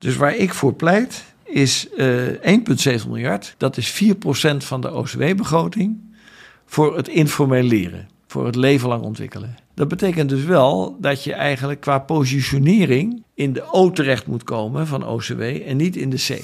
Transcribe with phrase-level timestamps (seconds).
[0.00, 3.54] Dus waar ik voor pleit is uh, 1,7 miljard.
[3.56, 5.98] Dat is 4% van de OCW-begroting
[6.66, 8.08] voor het informeel leren.
[8.26, 9.56] Voor het leven lang ontwikkelen.
[9.74, 14.86] Dat betekent dus wel dat je eigenlijk qua positionering in de O terecht moet komen
[14.86, 16.42] van OCW en niet in de C.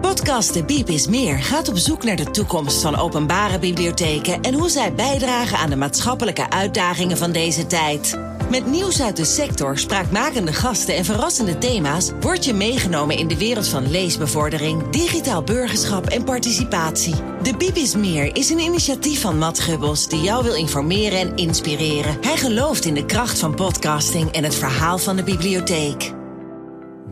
[0.00, 4.54] Podcast De Biep is Meer gaat op zoek naar de toekomst van openbare bibliotheken en
[4.54, 8.29] hoe zij bijdragen aan de maatschappelijke uitdagingen van deze tijd.
[8.50, 13.38] Met nieuws uit de sector, spraakmakende gasten en verrassende thema's word je meegenomen in de
[13.38, 17.14] wereld van leesbevordering, digitaal burgerschap en participatie.
[17.42, 22.16] De Bibis Meer is een initiatief van Matt Gubbels die jou wil informeren en inspireren.
[22.20, 26.12] Hij gelooft in de kracht van podcasting en het verhaal van de bibliotheek.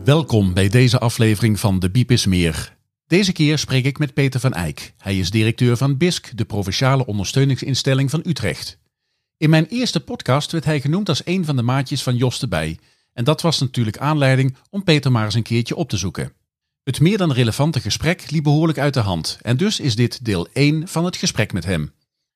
[0.03, 2.77] Welkom bij deze aflevering van De Bibis Meer.
[3.07, 4.93] Deze keer spreek ik met Peter van Eyck.
[4.97, 8.78] Hij is directeur van BISC, de provinciale ondersteuningsinstelling van Utrecht.
[9.39, 12.47] In mijn eerste podcast werd hij genoemd als een van de maatjes van Jos de
[12.47, 12.79] Bij.
[13.13, 16.33] En dat was natuurlijk aanleiding om Peter maar eens een keertje op te zoeken.
[16.83, 19.39] Het meer dan relevante gesprek liep behoorlijk uit de hand.
[19.41, 21.91] En dus is dit deel 1 van het gesprek met hem.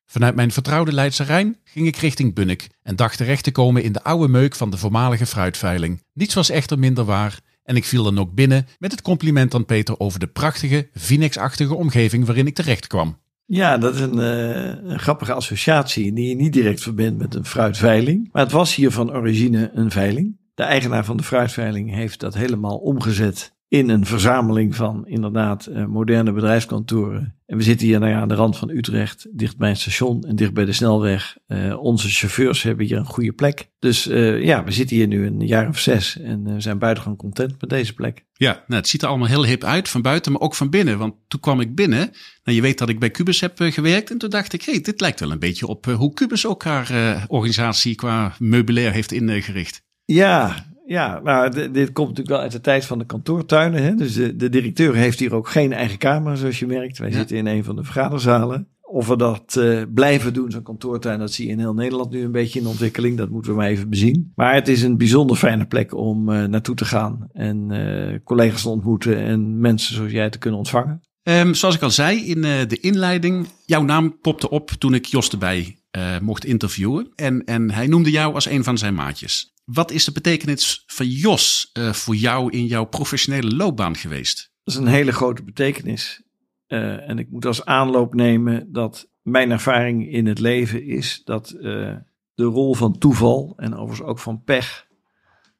[0.05, 3.91] Vanuit mijn vertrouwde Leidse Rijn ging ik richting Bunnik en dacht terecht te komen in
[3.91, 6.03] de oude meuk van de voormalige fruitveiling.
[6.13, 9.65] Niets was echter minder waar en ik viel dan ook binnen met het compliment aan
[9.65, 13.21] Peter over de prachtige, Vinex-achtige omgeving waarin ik terecht kwam.
[13.53, 17.45] Ja, dat is een, uh, een, grappige associatie die je niet direct verbindt met een
[17.45, 18.29] fruitveiling.
[18.31, 20.37] Maar het was hier van origine een veiling.
[20.55, 25.85] De eigenaar van de fruitveiling heeft dat helemaal omgezet in een verzameling van inderdaad uh,
[25.85, 27.35] moderne bedrijfskantoren.
[27.45, 30.23] En we zitten hier nou ja, aan de rand van Utrecht, dicht bij het station
[30.23, 31.37] en dicht bij de snelweg.
[31.47, 33.69] Uh, onze chauffeurs hebben hier een goede plek.
[33.79, 37.61] Dus uh, ja, we zitten hier nu een jaar of zes en zijn buitengewoon content
[37.61, 38.25] met deze plek.
[38.33, 40.97] Ja, nou, het ziet er allemaal heel hip uit, van buiten, maar ook van binnen.
[40.97, 42.11] Want toen kwam ik binnen,
[42.43, 44.11] nou, je weet dat ik bij Cubus heb gewerkt.
[44.11, 46.63] En toen dacht ik, hé, hey, dit lijkt wel een beetje op hoe Cubus ook
[46.63, 49.83] haar organisatie qua meubilair heeft ingericht.
[50.05, 53.83] Ja, ja, nou, dit komt natuurlijk wel uit de tijd van de kantoortuinen.
[53.83, 53.95] Hè?
[53.95, 56.97] Dus de, de directeur heeft hier ook geen eigen kamer, zoals je merkt.
[56.97, 58.67] Wij zitten in een van de vergaderzalen.
[58.81, 62.23] Of we dat uh, blijven doen, zo'n kantoortuin, dat zie je in heel Nederland nu
[62.23, 63.17] een beetje in ontwikkeling.
[63.17, 64.31] Dat moeten we maar even bezien.
[64.35, 68.61] Maar het is een bijzonder fijne plek om uh, naartoe te gaan en uh, collega's
[68.61, 71.01] te ontmoeten en mensen zoals jij te kunnen ontvangen.
[71.23, 75.29] Um, zoals ik al zei in de inleiding, jouw naam popte op toen ik Jos
[75.29, 75.77] erbij
[76.21, 77.11] mocht interviewen.
[77.15, 79.52] En, en hij noemde jou als een van zijn maatjes.
[79.63, 84.51] Wat is de betekenis van Jos uh, voor jou in jouw professionele loopbaan geweest?
[84.63, 86.21] Dat is een hele grote betekenis.
[86.67, 91.55] Uh, en ik moet als aanloop nemen dat mijn ervaring in het leven is dat
[91.57, 91.95] uh,
[92.33, 94.87] de rol van toeval en overigens ook van pech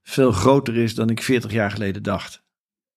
[0.02, 2.44] veel groter is dan ik 40 jaar geleden dacht.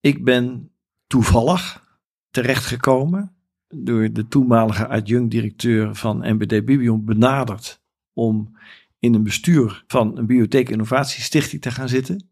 [0.01, 0.71] Ik ben
[1.07, 1.85] toevallig
[2.31, 3.37] terechtgekomen
[3.69, 7.81] door de toenmalige adjunct-directeur van MBD Bibion benaderd
[8.13, 8.59] om
[8.99, 12.29] in een bestuur van een bibliotheek innovatiestichting te gaan zitten.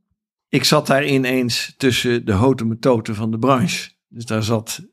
[0.49, 3.91] Ik zat daar ineens tussen de houten metoten van de branche.
[4.09, 4.89] Dus daar zat,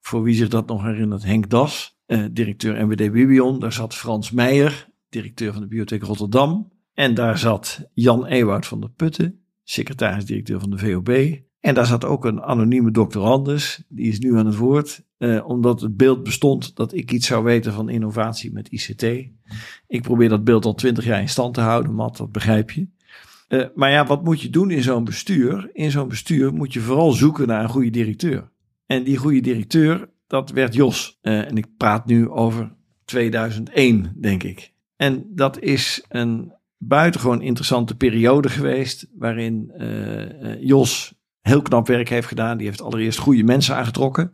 [0.00, 3.60] voor wie zich dat nog herinnert, Henk Das, eh, directeur MWD Bibion.
[3.60, 6.72] Daar zat Frans Meijer, directeur van de Bibliotheek Rotterdam.
[6.94, 11.40] En daar zat Jan Ewoud van der Putten, secretaris-directeur van de VOB.
[11.60, 15.80] En daar zat ook een anonieme doctorandus, die is nu aan het woord, eh, omdat
[15.80, 19.02] het beeld bestond dat ik iets zou weten van innovatie met ICT.
[19.86, 22.86] Ik probeer dat beeld al twintig jaar in stand te houden, Matt, dat begrijp je.
[23.48, 25.70] Uh, maar ja, wat moet je doen in zo'n bestuur?
[25.72, 28.50] In zo'n bestuur moet je vooral zoeken naar een goede directeur.
[28.86, 31.18] En die goede directeur, dat werd Jos.
[31.22, 34.72] Uh, en ik praat nu over 2001, denk ik.
[34.96, 39.72] En dat is een buitengewoon interessante periode geweest, waarin
[40.60, 42.56] Jos heel knap werk heeft gedaan.
[42.56, 44.30] Die heeft allereerst goede mensen aangetrokken.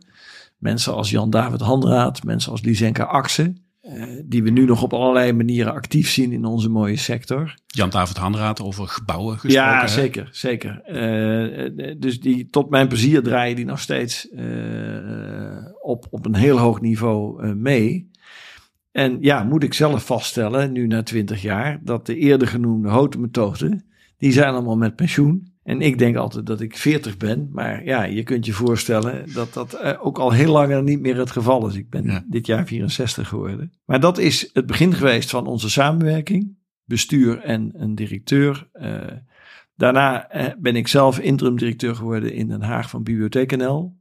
[0.63, 3.57] Mensen als Jan-David Handraat, mensen als Lisenka Axen.
[3.81, 7.55] Uh, die we nu nog op allerlei manieren actief zien in onze mooie sector.
[7.65, 9.71] Jan-David Handraat over gebouwen gesproken.
[9.71, 10.81] Ja, zeker, zeker.
[10.87, 16.57] Uh, dus die tot mijn plezier draaien die nog steeds uh, op, op een heel
[16.57, 18.11] hoog niveau mee.
[18.91, 23.21] En ja, moet ik zelf vaststellen, nu na twintig jaar, dat de eerder genoemde houten
[23.21, 23.85] methoden,
[24.17, 25.52] die zijn allemaal met pensioen.
[25.63, 27.49] En ik denk altijd dat ik 40 ben.
[27.51, 31.17] Maar ja, je kunt je voorstellen dat dat eh, ook al heel lang niet meer
[31.17, 31.75] het geval is.
[31.75, 33.71] Ik ben dit jaar 64 geworden.
[33.85, 36.57] Maar dat is het begin geweest van onze samenwerking.
[36.85, 38.69] Bestuur en een directeur.
[38.73, 38.97] Uh,
[39.75, 43.97] daarna uh, ben ik zelf interim directeur geworden in Den Haag van Bibliotheek NL.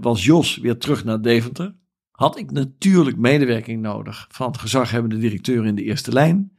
[0.00, 1.74] was Jos weer terug naar Deventer.
[2.10, 6.56] Had ik natuurlijk medewerking nodig van het gezaghebbende directeur in de eerste lijn.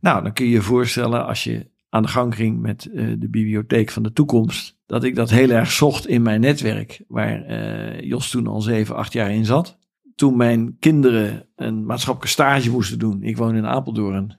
[0.00, 3.28] Nou, dan kun je je voorstellen als je aan de gang ging met uh, de
[3.28, 8.00] bibliotheek van de toekomst, dat ik dat heel erg zocht in mijn netwerk, waar uh,
[8.00, 9.78] Jos toen al zeven, acht jaar in zat.
[10.14, 14.38] Toen mijn kinderen een maatschappelijke stage moesten doen, ik woon in Apeldoorn,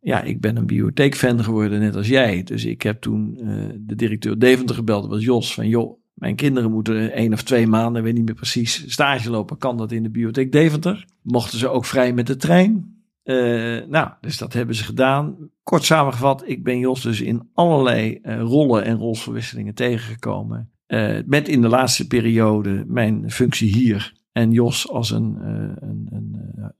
[0.00, 2.42] ja, ik ben een bibliotheekfan geworden, net als jij.
[2.42, 6.36] Dus ik heb toen uh, de directeur Deventer gebeld, dat was Jos, van joh, mijn
[6.36, 9.58] kinderen moeten één of twee maanden, weet niet meer precies, stage lopen.
[9.58, 11.04] Kan dat in de bibliotheek Deventer?
[11.22, 12.93] Mochten ze ook vrij met de trein?
[13.24, 15.50] Uh, nou, dus dat hebben ze gedaan.
[15.62, 20.70] Kort samengevat, ik ben Jos dus in allerlei uh, rollen en rolverwisselingen tegengekomen.
[20.86, 25.38] Uh, met in de laatste periode mijn functie hier en Jos als een,
[25.80, 26.08] een,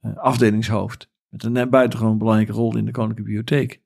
[0.00, 1.11] een afdelingshoofd.
[1.29, 3.82] Met een buitengewoon belangrijke rol in de Koninklijke Bibliotheek.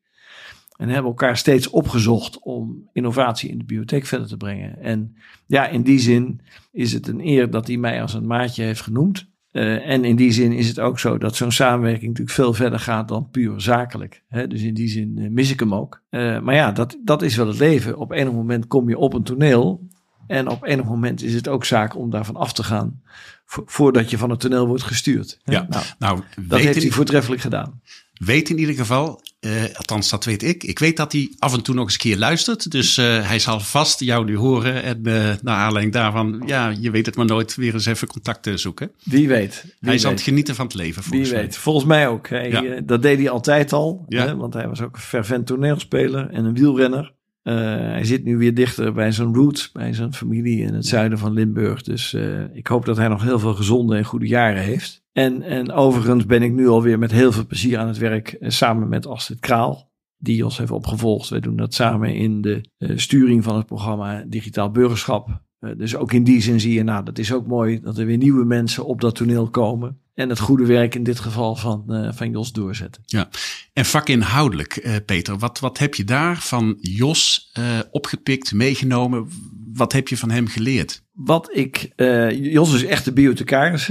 [0.78, 4.80] En hebben elkaar steeds opgezocht om innovatie in de bibliotheek verder te brengen.
[4.82, 5.16] En
[5.46, 6.40] ja, in die zin
[6.72, 9.30] is het een eer dat hij mij als een maatje heeft genoemd.
[9.58, 12.78] Uh, en in die zin is het ook zo dat zo'n samenwerking natuurlijk veel verder
[12.78, 14.22] gaat dan puur zakelijk.
[14.28, 14.46] Hè?
[14.46, 16.02] Dus in die zin uh, mis ik hem ook.
[16.10, 17.96] Uh, maar ja, dat, dat is wel het leven.
[17.96, 19.86] Op enig moment kom je op een toneel.
[20.26, 23.00] En op enig moment is het ook zaak om daarvan af te gaan.
[23.44, 25.40] voordat je van het toneel wordt gestuurd.
[25.44, 27.80] Ja, nou, nou dat heeft hij voortreffelijk gedaan
[28.18, 30.64] weet in ieder geval, uh, althans dat weet ik.
[30.64, 32.70] Ik weet dat hij af en toe nog eens een keer luistert.
[32.70, 34.82] Dus uh, hij zal vast jou nu horen.
[34.82, 35.12] En uh,
[35.42, 38.90] naar aanleiding daarvan, ja, je weet het maar nooit, weer eens even contact zoeken.
[39.04, 39.60] Wie weet.
[39.62, 40.00] Wie hij weet.
[40.00, 41.46] zal het genieten van het leven, volgens Wie mij.
[41.46, 41.56] weet.
[41.56, 42.28] Volgens mij ook.
[42.28, 42.80] Hij, Ja.
[42.80, 44.04] dat deed hij altijd al.
[44.08, 44.26] Ja.
[44.26, 47.16] Hè, want hij was ook een fervent toneelspeler en een wielrenner.
[47.42, 51.32] Hij zit nu weer dichter bij zijn roots, bij zijn familie in het zuiden van
[51.32, 51.82] Limburg.
[51.82, 52.16] Dus
[52.52, 55.02] ik hoop dat hij nog heel veel gezonde en goede jaren heeft.
[55.18, 58.50] En, en overigens ben ik nu alweer met heel veel plezier aan het werk uh,
[58.50, 61.28] samen met Astrid Kraal, die ons heeft opgevolgd.
[61.28, 65.42] Wij doen dat samen in de uh, sturing van het programma Digitaal Burgerschap.
[65.60, 68.06] Uh, dus ook in die zin zie je, nou, dat is ook mooi dat er
[68.06, 69.98] weer nieuwe mensen op dat toneel komen.
[70.14, 73.02] En het goede werk in dit geval van, uh, van Jos doorzetten.
[73.06, 73.28] Ja,
[73.72, 77.52] en vakinhoudelijk, Peter, wat, wat heb je daar van Jos
[77.90, 79.28] opgepikt, meegenomen?
[79.72, 81.02] Wat heb je van hem geleerd?
[81.12, 81.92] Wat ik,
[82.30, 83.90] Jos is echt de bibliothecaris.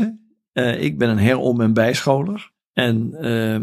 [0.58, 2.52] Uh, ik ben een herom- en bijscholer.
[2.74, 3.60] En uh,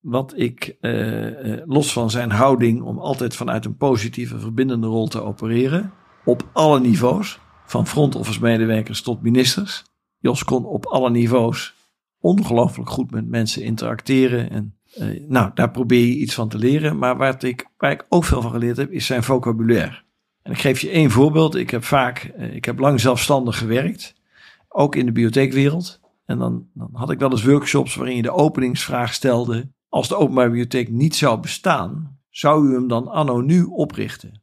[0.00, 5.22] wat ik, uh, los van zijn houding om altijd vanuit een positieve, verbindende rol te
[5.22, 5.92] opereren,
[6.24, 9.84] op alle niveaus, van front office medewerkers tot ministers.
[10.18, 11.74] Jos kon op alle niveaus
[12.20, 14.50] ongelooflijk goed met mensen interacteren.
[14.50, 14.74] En
[15.28, 16.98] nou, daar probeer je iets van te leren.
[16.98, 20.02] Maar waar ik, waar ik ook veel van geleerd heb, is zijn vocabulaire.
[20.42, 21.54] En ik geef je één voorbeeld.
[21.54, 22.22] Ik heb vaak,
[22.52, 24.14] ik heb lang zelfstandig gewerkt.
[24.68, 25.99] Ook in de bibliotheekwereld.
[26.30, 29.72] En dan, dan had ik wel eens workshops waarin je de openingsvraag stelde.
[29.88, 34.42] Als de openbare bibliotheek niet zou bestaan, zou u hem dan anno nu oprichten?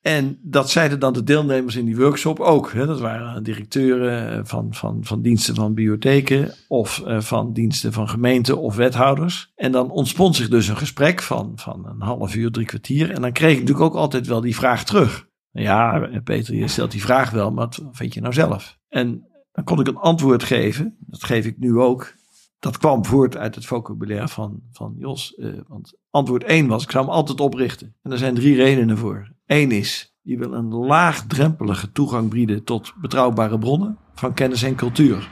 [0.00, 2.72] En dat zeiden dan de deelnemers in die workshop ook.
[2.72, 2.86] Hè.
[2.86, 8.58] Dat waren directeuren van, van, van diensten van bibliotheken of uh, van diensten van gemeenten
[8.58, 9.52] of wethouders.
[9.54, 13.10] En dan ontspond zich dus een gesprek van, van een half uur, drie kwartier.
[13.10, 15.28] En dan kreeg ik natuurlijk ook altijd wel die vraag terug.
[15.50, 18.78] Ja, Peter, je stelt die vraag wel, maar wat vind je nou zelf?
[18.88, 20.96] En dan kon ik een antwoord geven.
[20.98, 22.14] Dat geef ik nu ook.
[22.58, 25.34] Dat kwam voort uit het vocabulaire van, van Jos.
[25.36, 27.94] Uh, want antwoord 1 was, ik zou hem altijd oprichten.
[28.02, 29.32] En er zijn drie redenen voor.
[29.46, 35.30] Eén is, je wil een laagdrempelige toegang bieden tot betrouwbare bronnen van kennis en cultuur.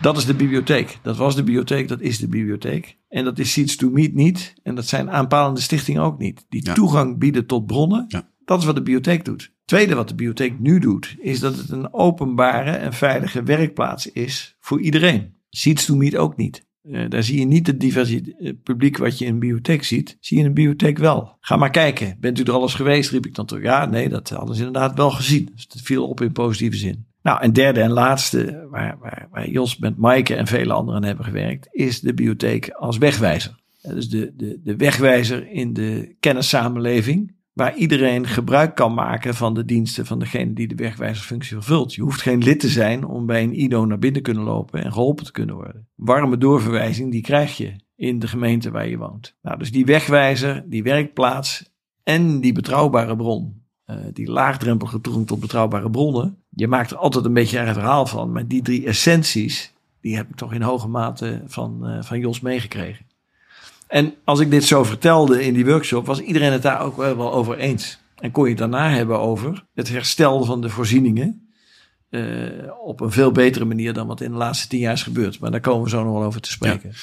[0.00, 0.98] Dat is de bibliotheek.
[1.02, 2.98] Dat was de bibliotheek, dat is de bibliotheek.
[3.08, 4.54] En dat is Seeds to Meet niet.
[4.62, 6.46] En dat zijn aanpalende stichtingen ook niet.
[6.48, 6.74] Die ja.
[6.74, 8.28] toegang bieden tot bronnen, ja.
[8.48, 9.52] Dat is wat de bibliotheek doet.
[9.64, 14.56] Tweede wat de bibliotheek nu doet, is dat het een openbare en veilige werkplaats is
[14.60, 15.34] voor iedereen.
[15.48, 16.66] Seeds to Meet ook niet.
[16.82, 20.16] Uh, daar zie je niet het diverse publiek wat je in een bibliotheek ziet.
[20.20, 21.36] Zie je in een bibliotheek wel.
[21.40, 22.16] Ga maar kijken.
[22.20, 23.10] Bent u er al eens geweest?
[23.10, 23.62] Riep ik dan terug.
[23.62, 25.50] Ja, nee, dat hadden ze inderdaad wel gezien.
[25.54, 27.06] Dus het viel op in positieve zin.
[27.22, 31.24] Nou, en derde en laatste, waar, waar, waar Jos met Maaike en vele anderen hebben
[31.24, 33.56] gewerkt, is de bibliotheek als wegwijzer.
[33.82, 39.64] Dus de, de, de wegwijzer in de kennissamenleving waar iedereen gebruik kan maken van de
[39.64, 41.94] diensten van degene die de wegwijzerfunctie vervult.
[41.94, 44.84] Je hoeft geen lid te zijn om bij een IDO naar binnen te kunnen lopen
[44.84, 45.88] en geholpen te kunnen worden.
[45.94, 49.36] Warme doorverwijzing, die krijg je in de gemeente waar je woont.
[49.42, 51.72] Nou, dus die wegwijzer, die werkplaats
[52.02, 56.42] en die betrouwbare bron, uh, die laagdrempelige toegang tot betrouwbare bronnen.
[56.50, 60.28] Je maakt er altijd een beetje een verhaal van, maar die drie essenties, die heb
[60.28, 63.06] ik toch in hoge mate van, uh, van Jos meegekregen.
[63.88, 67.32] En als ik dit zo vertelde in die workshop, was iedereen het daar ook wel
[67.32, 67.98] over eens.
[68.16, 71.48] En kon je het daarna hebben over het herstel van de voorzieningen.
[72.10, 72.50] Uh,
[72.84, 75.38] op een veel betere manier dan wat in de laatste tien jaar is gebeurd.
[75.38, 76.88] Maar daar komen we zo nog wel over te spreken.
[76.92, 76.96] Ja.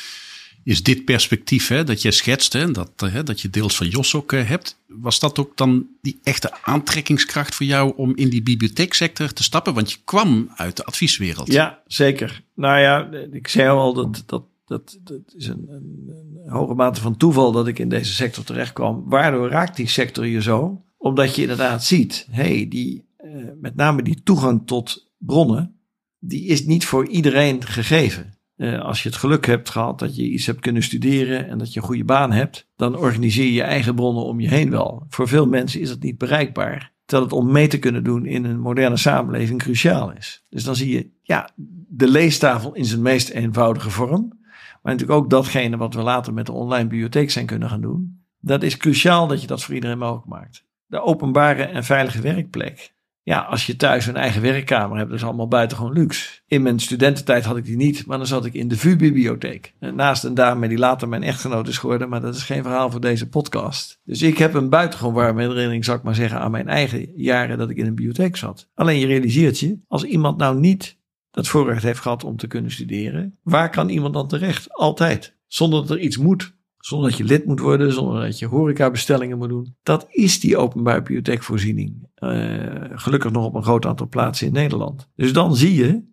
[0.63, 4.15] Is dit perspectief hè, dat je schetst, hè, dat, hè, dat je deels van Jos
[4.15, 8.43] ook uh, hebt, was dat ook dan die echte aantrekkingskracht voor jou om in die
[8.43, 9.73] bibliotheeksector te stappen?
[9.73, 11.51] Want je kwam uit de advieswereld.
[11.51, 12.41] Ja, zeker.
[12.55, 17.01] Nou ja, ik zei al dat, dat dat, dat is een, een, een, hoge mate
[17.01, 19.03] van toeval dat ik in deze sector terecht kwam.
[19.05, 20.83] Waardoor raakt die sector je zo?
[20.97, 25.75] Omdat je inderdaad ziet, hey, die, uh, met name die toegang tot bronnen,
[26.19, 28.33] die is niet voor iedereen gegeven.
[28.57, 31.73] Uh, als je het geluk hebt gehad dat je iets hebt kunnen studeren en dat
[31.73, 35.05] je een goede baan hebt, dan organiseer je je eigen bronnen om je heen wel.
[35.09, 36.93] Voor veel mensen is het niet bereikbaar.
[37.05, 40.45] Terwijl het om mee te kunnen doen in een moderne samenleving cruciaal is.
[40.49, 41.49] Dus dan zie je, ja,
[41.87, 44.43] de leestafel in zijn meest eenvoudige vorm.
[44.85, 48.25] Maar natuurlijk ook datgene wat we later met de online bibliotheek zijn kunnen gaan doen.
[48.39, 50.65] Dat is cruciaal dat je dat voor iedereen mogelijk maakt.
[50.85, 52.93] De openbare en veilige werkplek.
[53.21, 56.41] Ja, als je thuis een eigen werkkamer hebt, dat is allemaal buitengewoon luxe.
[56.47, 59.73] In mijn studententijd had ik die niet, maar dan zat ik in de VU-bibliotheek.
[59.79, 63.01] Naast een dame die later mijn echtgenoot is geworden, maar dat is geen verhaal voor
[63.01, 63.99] deze podcast.
[64.03, 67.57] Dus ik heb een buitengewoon warme herinnering, zou ik maar zeggen, aan mijn eigen jaren
[67.57, 68.69] dat ik in een bibliotheek zat.
[68.73, 70.97] Alleen je realiseert je, als iemand nou niet
[71.35, 74.73] dat voorrecht heeft gehad om te kunnen studeren, waar kan iemand dan terecht?
[74.73, 75.35] Altijd.
[75.47, 76.53] Zonder dat er iets moet.
[76.77, 79.75] Zonder dat je lid moet worden, zonder dat je horecabestellingen moet doen.
[79.83, 82.07] Dat is die openbare bibliotheekvoorziening.
[82.19, 85.09] Uh, gelukkig nog op een groot aantal plaatsen in Nederland.
[85.15, 86.03] Dus dan zie je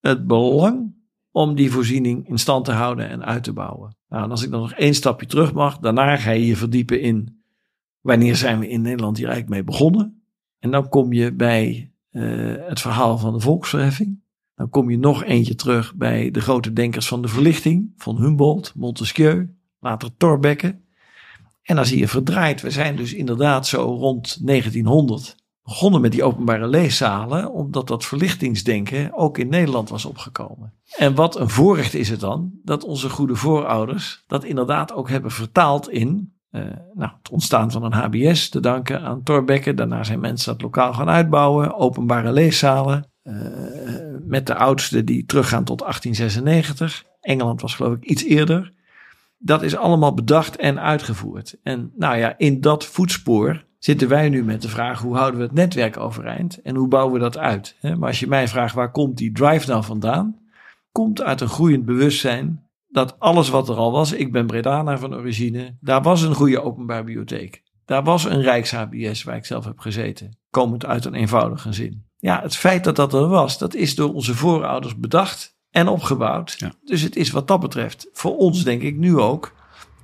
[0.00, 0.94] het belang
[1.30, 3.96] om die voorziening in stand te houden en uit te bouwen.
[4.08, 7.00] Nou, en als ik dan nog één stapje terug mag, daarna ga je je verdiepen
[7.00, 7.42] in
[8.00, 10.22] wanneer zijn we in Nederland hier eigenlijk mee begonnen.
[10.58, 14.20] En dan kom je bij uh, het verhaal van de volksverheffing.
[14.58, 18.72] Dan kom je nog eentje terug bij de grote denkers van de verlichting, van Humboldt,
[18.76, 20.80] Montesquieu, later Thorbecke.
[21.62, 26.24] En dan zie je verdraaid, we zijn dus inderdaad zo rond 1900 begonnen met die
[26.24, 30.72] openbare leeszalen, omdat dat verlichtingsdenken ook in Nederland was opgekomen.
[30.96, 35.30] En wat een voorrecht is het dan dat onze goede voorouders dat inderdaad ook hebben
[35.30, 36.62] vertaald in uh,
[36.94, 39.74] nou, het ontstaan van een HBS, te danken aan Thorbecke.
[39.74, 43.10] Daarna zijn mensen dat lokaal gaan uitbouwen, openbare leeszalen.
[44.26, 47.04] Met de oudste die teruggaan tot 1896.
[47.20, 48.72] Engeland was geloof ik iets eerder.
[49.38, 51.56] Dat is allemaal bedacht en uitgevoerd.
[51.62, 55.46] En nou ja, in dat voetspoor zitten wij nu met de vraag: hoe houden we
[55.46, 57.76] het netwerk overeind en hoe bouwen we dat uit?
[57.80, 60.38] Maar als je mij vraagt waar komt die drive nou vandaan,
[60.92, 65.14] komt uit een groeiend bewustzijn dat alles wat er al was, ik ben Bredana van
[65.14, 67.62] origine, daar was een goede openbare bibliotheek.
[67.84, 72.07] Daar was een Rijks-HBS waar ik zelf heb gezeten, komend uit een eenvoudige zin.
[72.20, 76.58] Ja, het feit dat dat er was, dat is door onze voorouders bedacht en opgebouwd.
[76.84, 79.52] Dus het is wat dat betreft voor ons, denk ik, nu ook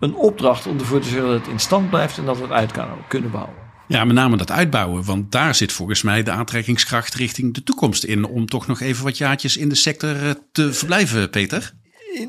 [0.00, 2.52] een opdracht om ervoor te zorgen dat het in stand blijft en dat we het
[2.52, 2.73] uit
[3.09, 3.54] kunnen bouwen.
[3.88, 8.04] Ja, met name dat uitbouwen, want daar zit volgens mij de aantrekkingskracht richting de toekomst
[8.04, 8.25] in.
[8.25, 11.73] Om toch nog even wat jaartjes in de sector eh, te verblijven, Peter.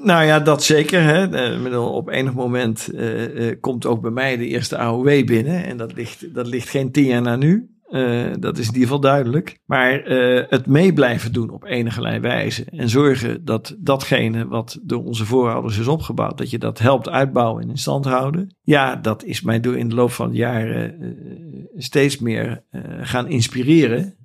[0.03, 1.03] Nou ja, dat zeker.
[1.03, 1.29] Hè.
[1.69, 5.65] Eh, op enig moment uh, komt ook bij mij de eerste AOW binnen.
[5.65, 7.74] En dat ligt, dat ligt geen tien jaar na nu.
[7.95, 9.59] Uh, dat is in ieder geval duidelijk.
[9.65, 12.65] Maar uh, het mee blijven doen op enige wijze.
[12.65, 17.63] En zorgen dat datgene wat door onze voorouders is opgebouwd, dat je dat helpt uitbouwen
[17.63, 18.55] en in stand houden.
[18.61, 22.63] Ja, dat is mij door in de loop van de jaren uh, steeds meer
[23.01, 24.15] gaan inspireren.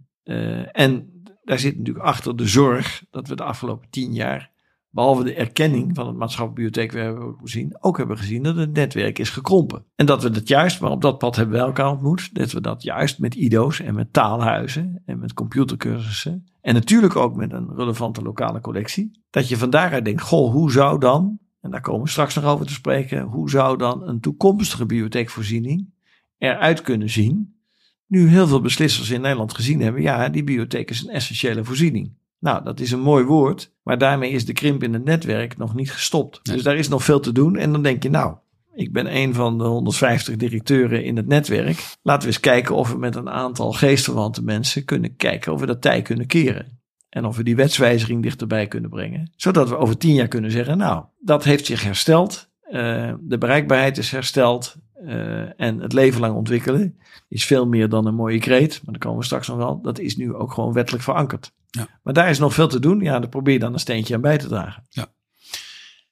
[0.72, 4.49] en daar zit natuurlijk achter de zorg dat we de afgelopen tien jaar
[4.90, 8.72] behalve de erkenning van het maatschappelijk bibliotheek we hebben gezien, ook hebben gezien dat het
[8.72, 9.84] netwerk is gekrompen.
[9.96, 12.60] En dat we dat juist, maar op dat pad hebben we elkaar ontmoet, dat we
[12.60, 17.74] dat juist met IDO's en met taalhuizen en met computercursussen en natuurlijk ook met een
[17.76, 22.02] relevante lokale collectie, dat je van daaruit denkt, goh, hoe zou dan, en daar komen
[22.02, 25.92] we straks nog over te spreken, hoe zou dan een toekomstige bibliotheekvoorziening
[26.38, 27.58] eruit kunnen zien,
[28.06, 32.18] nu heel veel beslissers in Nederland gezien hebben, ja, die bibliotheek is een essentiële voorziening.
[32.38, 35.74] Nou, dat is een mooi woord, maar daarmee is de krimp in het netwerk nog
[35.74, 36.40] niet gestopt.
[36.42, 37.56] Dus daar is nog veel te doen.
[37.56, 38.36] En dan denk je, nou,
[38.74, 41.96] ik ben een van de 150 directeuren in het netwerk.
[42.02, 45.66] Laten we eens kijken of we met een aantal geestverwante mensen kunnen kijken of we
[45.66, 46.80] dat tij kunnen keren.
[47.08, 49.32] En of we die wetswijziging dichterbij kunnen brengen.
[49.36, 52.50] Zodat we over tien jaar kunnen zeggen, nou, dat heeft zich hersteld.
[52.72, 54.76] Uh, de bereikbaarheid is hersteld.
[55.04, 58.80] Uh, en het leven lang ontwikkelen is veel meer dan een mooie kreet.
[58.84, 59.80] Maar daar komen we straks nog wel.
[59.80, 61.52] Dat is nu ook gewoon wettelijk verankerd.
[61.70, 62.00] Ja.
[62.02, 63.00] Maar daar is nog veel te doen.
[63.00, 64.86] Ja, daar probeer je dan een steentje aan bij te dragen.
[64.88, 65.12] Ja.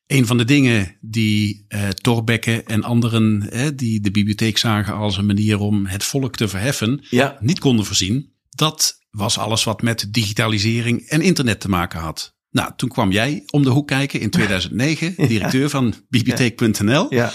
[0.06, 5.58] Een van de dingen die Torbekke en anderen die de bibliotheek zagen als een manier
[5.58, 7.36] om het volk te verheffen, ja.
[7.40, 12.36] niet konden voorzien, dat was alles wat met digitalisering en internet te maken had.
[12.50, 17.14] Nou, toen kwam jij om de hoek kijken in 2009, directeur van bibliotheek.nl.
[17.14, 17.32] Ja.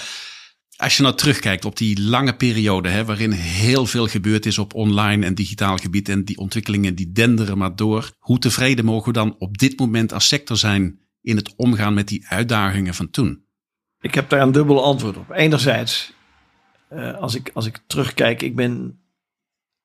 [0.76, 4.74] Als je nou terugkijkt op die lange periode, hè, waarin heel veel gebeurd is op
[4.74, 9.12] online en digitaal gebied en die ontwikkelingen die denderen maar door, hoe tevreden mogen we
[9.12, 13.44] dan op dit moment als sector zijn in het omgaan met die uitdagingen van toen?
[14.00, 15.30] Ik heb daar een dubbel antwoord op.
[15.30, 16.12] Enerzijds,
[16.92, 19.00] uh, als, ik, als ik terugkijk, ik ben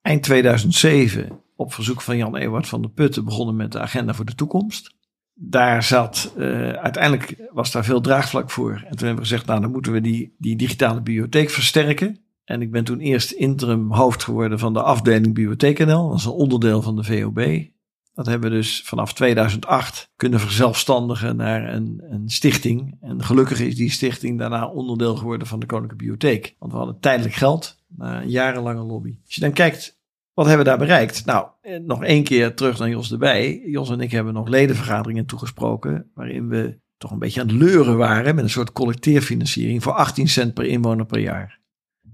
[0.01, 4.25] eind 2007 op verzoek van Jan Ewart van der Putten begonnen met de agenda voor
[4.25, 4.98] de toekomst
[5.41, 8.72] daar zat, uh, uiteindelijk was daar veel draagvlak voor.
[8.72, 12.19] En toen hebben we gezegd, nou dan moeten we die, die digitale bibliotheek versterken.
[12.43, 16.10] En ik ben toen eerst interim hoofd geworden van de afdeling Bibliotheek NL.
[16.10, 17.67] Dat is een onderdeel van de VOB.
[18.13, 22.98] Dat hebben we dus vanaf 2008 kunnen verzelfstandigen naar een, een stichting.
[23.01, 26.55] En gelukkig is die stichting daarna onderdeel geworden van de Koninklijke Bibliotheek.
[26.60, 29.15] Want we hadden tijdelijk geld na een jarenlange lobby.
[29.25, 29.99] Als je dan kijkt,
[30.39, 31.25] wat hebben we daar bereikt?
[31.25, 33.62] Nou, eh, nog één keer terug naar Jos erbij.
[33.65, 36.12] Jos en ik hebben nog ledenvergaderingen toegesproken.
[36.13, 40.27] Waarin we toch een beetje aan het leuren waren met een soort collecteerfinanciering voor 18
[40.27, 41.60] cent per inwoner per jaar.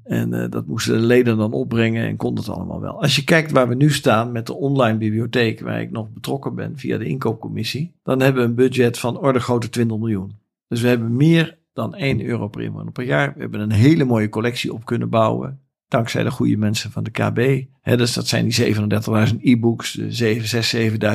[0.04, 3.02] En uh, dat moesten de leden dan opbrengen en kon het allemaal wel.
[3.02, 6.56] Als je kijkt waar we nu staan met de online bibliotheek, waar ik nog betrokken
[6.56, 10.36] ben via de inkoopcommissie, dan hebben we een budget van orde grote 20 miljoen.
[10.68, 13.34] Dus we hebben meer dan 1 euro per inwoner per jaar.
[13.34, 15.60] We hebben een hele mooie collectie op kunnen bouwen.
[15.88, 17.66] Dankzij de goede mensen van de KB.
[17.98, 20.40] Dus dat zijn die 37.000 e-books, de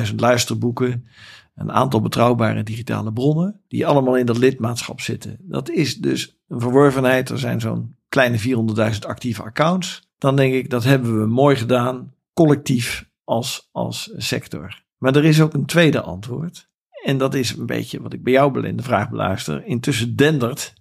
[0.05, 1.07] 6.000, 7.000 luisterboeken.
[1.55, 5.37] Een aantal betrouwbare digitale bronnen, die allemaal in dat lidmaatschap zitten.
[5.39, 7.29] Dat is dus een verworvenheid.
[7.29, 10.09] Er zijn zo'n kleine 400.000 actieve accounts.
[10.17, 14.83] Dan denk ik, dat hebben we mooi gedaan, collectief als, als sector.
[14.97, 16.69] Maar er is ook een tweede antwoord.
[17.03, 19.65] En dat is een beetje wat ik bij jou in de vraag beluister.
[19.65, 20.73] Intussen dendert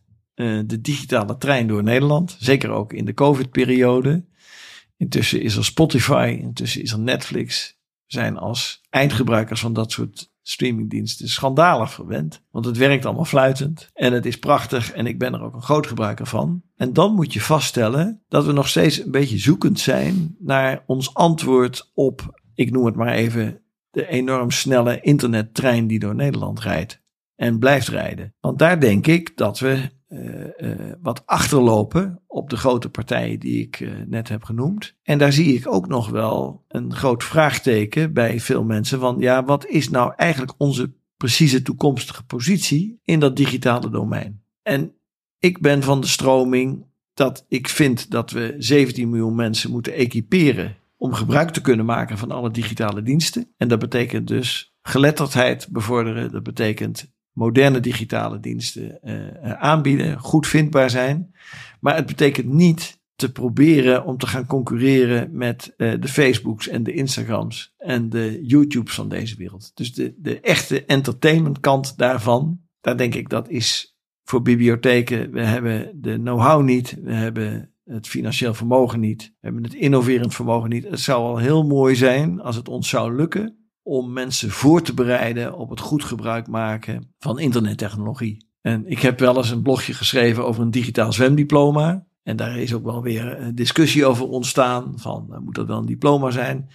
[0.66, 2.36] de digitale trein door Nederland.
[2.38, 4.24] Zeker ook in de COVID-periode.
[4.96, 7.78] Intussen is er Spotify, intussen is er Netflix.
[8.06, 12.42] Zijn als eindgebruikers van dat soort streamingdiensten schandalig verwend.
[12.50, 15.62] Want het werkt allemaal fluitend en het is prachtig en ik ben er ook een
[15.62, 16.62] groot gebruiker van.
[16.76, 21.14] En dan moet je vaststellen dat we nog steeds een beetje zoekend zijn naar ons
[21.14, 27.02] antwoord op, ik noem het maar even, de enorm snelle internettrein die door Nederland rijdt
[27.36, 28.34] en blijft rijden.
[28.40, 33.80] Want daar denk ik dat we uh, wat achterlopen op de grote partijen die ik
[33.80, 34.94] uh, net heb genoemd.
[35.02, 39.44] En daar zie ik ook nog wel een groot vraagteken bij veel mensen van ja,
[39.44, 44.42] wat is nou eigenlijk onze precieze toekomstige positie in dat digitale domein?
[44.62, 44.94] En
[45.38, 50.76] ik ben van de stroming dat ik vind dat we 17 miljoen mensen moeten equiperen
[50.96, 53.52] om gebruik te kunnen maken van alle digitale diensten.
[53.56, 56.32] En dat betekent dus geletterdheid bevorderen.
[56.32, 61.34] Dat betekent moderne digitale diensten uh, aanbieden, goed vindbaar zijn.
[61.80, 66.82] Maar het betekent niet te proberen om te gaan concurreren met uh, de Facebooks en
[66.82, 69.70] de Instagrams en de YouTubes van deze wereld.
[69.74, 75.32] Dus de, de echte entertainment kant daarvan, daar denk ik dat is voor bibliotheken.
[75.32, 80.34] We hebben de know-how niet, we hebben het financieel vermogen niet, we hebben het innoverend
[80.34, 80.84] vermogen niet.
[80.84, 84.94] Het zou al heel mooi zijn als het ons zou lukken om mensen voor te
[84.94, 88.48] bereiden op het goed gebruik maken van internettechnologie.
[88.60, 92.06] En ik heb wel eens een blogje geschreven over een digitaal zwemdiploma.
[92.22, 95.78] En daar is ook wel weer een discussie over ontstaan van uh, moet dat wel
[95.78, 96.70] een diploma zijn?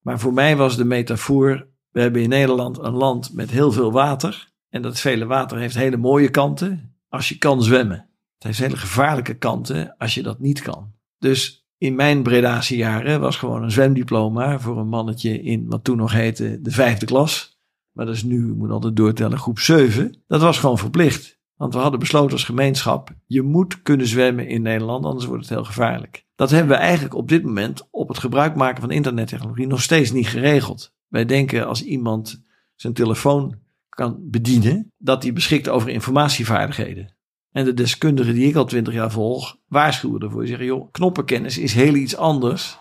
[0.00, 3.92] Maar voor mij was de metafoor, we hebben in Nederland een land met heel veel
[3.92, 4.52] water.
[4.68, 8.08] En dat vele water heeft hele mooie kanten als je kan zwemmen.
[8.34, 10.92] Het heeft hele gevaarlijke kanten als je dat niet kan.
[11.18, 16.12] Dus in mijn Bredase was gewoon een zwemdiploma voor een mannetje in wat toen nog
[16.12, 17.58] heette de vijfde klas.
[17.92, 20.22] Maar dat is nu, ik moet altijd doortellen, groep 7.
[20.26, 21.38] Dat was gewoon verplicht.
[21.56, 25.50] Want we hadden besloten als gemeenschap, je moet kunnen zwemmen in Nederland, anders wordt het
[25.50, 26.26] heel gevaarlijk.
[26.34, 30.12] Dat hebben we eigenlijk op dit moment op het gebruik maken van internettechnologie nog steeds
[30.12, 30.94] niet geregeld.
[31.08, 32.42] Wij denken als iemand
[32.74, 37.16] zijn telefoon kan bedienen, dat hij beschikt over informatievaardigheden.
[37.52, 40.46] En de deskundigen die ik al twintig jaar volg, waarschuwen ervoor.
[40.46, 42.78] Zeggen, joh, knoppenkennis is heel iets anders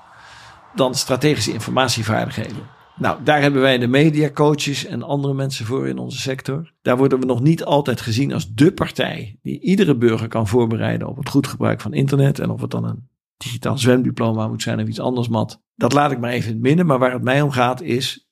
[0.76, 2.76] dan strategische informatievaardigheden.
[2.98, 6.74] Nou, daar hebben wij de mediacoaches en andere mensen voor in onze sector.
[6.82, 11.08] Daar worden we nog niet altijd gezien als de partij die iedere burger kan voorbereiden
[11.08, 12.40] op het goed gebruik van internet.
[12.40, 15.62] En of het dan een digitaal zwemdiploma moet zijn of iets anders mat.
[15.76, 16.86] Dat laat ik maar even in het midden.
[16.86, 18.27] Maar waar het mij om gaat is,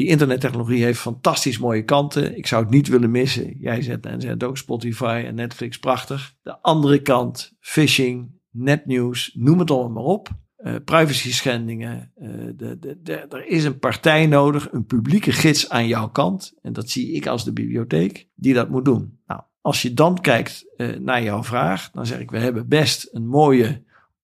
[0.00, 2.36] die internettechnologie heeft fantastisch mooie kanten.
[2.36, 3.56] Ik zou het niet willen missen.
[3.58, 6.34] Jij zet en zet ook Spotify en Netflix prachtig.
[6.42, 10.28] De andere kant, phishing, netnieuws, noem het allemaal maar op.
[10.58, 12.12] Uh, privacy schendingen.
[12.22, 16.54] Uh, de, de, er is een partij nodig, een publieke gids aan jouw kant.
[16.62, 19.18] En dat zie ik als de bibliotheek, die dat moet doen.
[19.26, 23.08] Nou, als je dan kijkt uh, naar jouw vraag, dan zeg ik, we hebben best
[23.12, 23.82] een mooie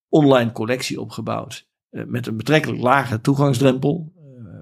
[0.08, 1.68] online collectie opgebouwd.
[1.90, 4.12] met een betrekkelijk lage toegangsdrempel.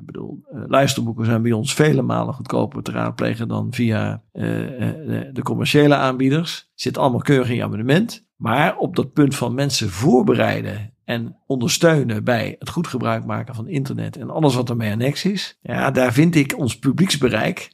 [0.05, 4.61] Ik bedoel, uh, luisterboeken zijn bij ons vele malen goedkoper te raadplegen dan via uh,
[4.61, 6.71] uh, de commerciële aanbieders.
[6.75, 8.27] Zit allemaal keurig in je abonnement.
[8.37, 13.69] Maar op dat punt van mensen voorbereiden en ondersteunen bij het goed gebruik maken van
[13.69, 15.59] internet en alles wat ermee annex is.
[15.63, 17.73] Ja, daar vind ik ons publieksbereik.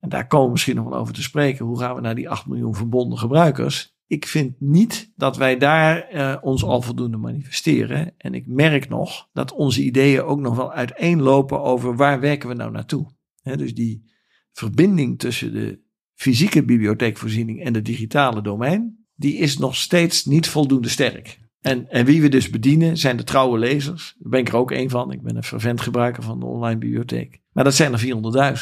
[0.00, 1.66] En daar komen we misschien nog wel over te spreken.
[1.66, 3.94] Hoe gaan we naar die 8 miljoen verbonden gebruikers?
[4.10, 8.14] Ik vind niet dat wij daar uh, ons al voldoende manifesteren.
[8.16, 12.54] En ik merk nog dat onze ideeën ook nog wel uiteenlopen over waar werken we
[12.54, 13.06] nou naartoe.
[13.42, 14.04] Dus die
[14.52, 15.80] verbinding tussen de
[16.14, 21.40] fysieke bibliotheekvoorziening en de digitale domein, die is nog steeds niet voldoende sterk.
[21.60, 24.14] En, en wie we dus bedienen zijn de trouwe lezers.
[24.18, 25.12] Daar ben ik er ook één van.
[25.12, 27.40] Ik ben een fervent gebruiker van de online bibliotheek.
[27.52, 28.00] Maar dat zijn er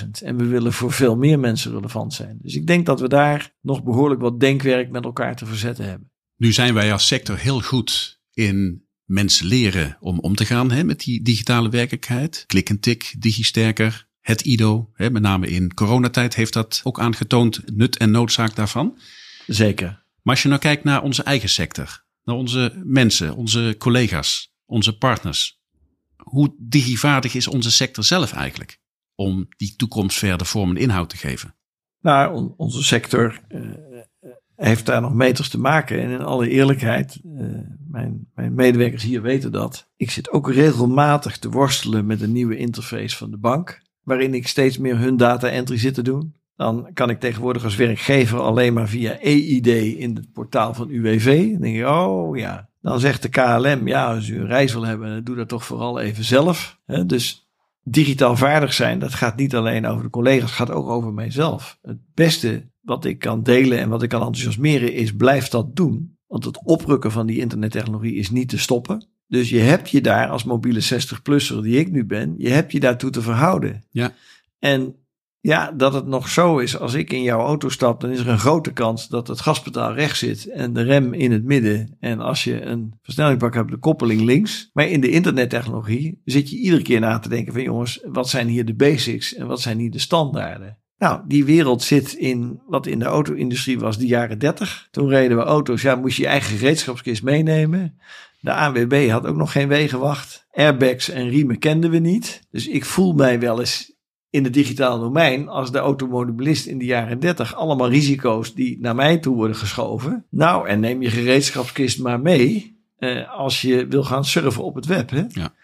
[0.04, 0.08] 400.000.
[0.22, 2.38] En we willen voor veel meer mensen relevant zijn.
[2.42, 6.10] Dus ik denk dat we daar nog behoorlijk wat denkwerk met elkaar te verzetten hebben.
[6.36, 10.84] Nu zijn wij als sector heel goed in mensen leren om om te gaan hè,
[10.84, 12.44] met die digitale werkelijkheid.
[12.46, 14.90] Klik en tik, digisterker, het IDO.
[14.92, 18.98] Hè, met name in coronatijd heeft dat ook aangetoond nut en noodzaak daarvan.
[19.46, 19.88] Zeker.
[20.22, 24.98] Maar als je nou kijkt naar onze eigen sector, naar onze mensen, onze collega's, onze
[24.98, 25.60] partners.
[26.16, 28.78] Hoe digivaardig is onze sector zelf eigenlijk
[29.14, 31.54] om die toekomst verder vorm en inhoud te geven?
[32.00, 33.60] Nou, onze sector uh,
[34.56, 36.02] heeft daar nog meters te maken.
[36.02, 39.90] En in alle eerlijkheid, uh, mijn, mijn medewerkers hier weten dat.
[39.96, 43.82] Ik zit ook regelmatig te worstelen met een nieuwe interface van de bank.
[44.02, 46.36] Waarin ik steeds meer hun data entry zit te doen.
[46.58, 49.66] Dan kan ik tegenwoordig als werkgever alleen maar via EID
[49.96, 51.50] in het portaal van UWV.
[51.50, 52.68] Dan denk je, oh ja.
[52.80, 56.00] Dan zegt de KLM, ja, als u een reis wil hebben, doe dat toch vooral
[56.00, 56.80] even zelf.
[57.06, 57.48] Dus
[57.82, 61.78] digitaal vaardig zijn, dat gaat niet alleen over de collega's, het gaat ook over mijzelf.
[61.82, 66.16] Het beste wat ik kan delen en wat ik kan enthousiasmeren is, blijf dat doen.
[66.26, 69.06] Want het oprukken van die internettechnologie is niet te stoppen.
[69.26, 72.80] Dus je hebt je daar als mobiele 60-plusser die ik nu ben, je hebt je
[72.80, 73.84] daartoe te verhouden.
[73.90, 74.12] Ja.
[74.58, 74.94] En
[75.40, 76.78] ja, dat het nog zo is.
[76.78, 79.94] Als ik in jouw auto stap, dan is er een grote kans dat het gaspedaal
[79.94, 81.96] rechts zit en de rem in het midden.
[82.00, 84.70] En als je een versnellingsbak hebt, de koppeling links.
[84.72, 88.48] Maar in de internettechnologie zit je iedere keer na te denken van jongens, wat zijn
[88.48, 90.78] hier de basics en wat zijn hier de standaarden?
[90.98, 94.88] Nou, die wereld zit in wat in de auto-industrie was de jaren 30.
[94.90, 97.98] Toen reden we auto's, ja, moest je je eigen gereedschapskist meenemen.
[98.40, 100.46] De ANWB had ook nog geen wegenwacht.
[100.50, 102.46] Airbags en riemen kenden we niet.
[102.50, 103.96] Dus ik voel mij wel eens
[104.30, 108.94] in het digitale domein als de automobilist in de jaren 30 allemaal risico's die naar
[108.94, 110.24] mij toe worden geschoven.
[110.30, 114.86] Nou, en neem je gereedschapskist maar mee eh, als je wil gaan surfen op het
[114.86, 115.10] web.
[115.10, 115.24] Hè?
[115.28, 115.54] Ja.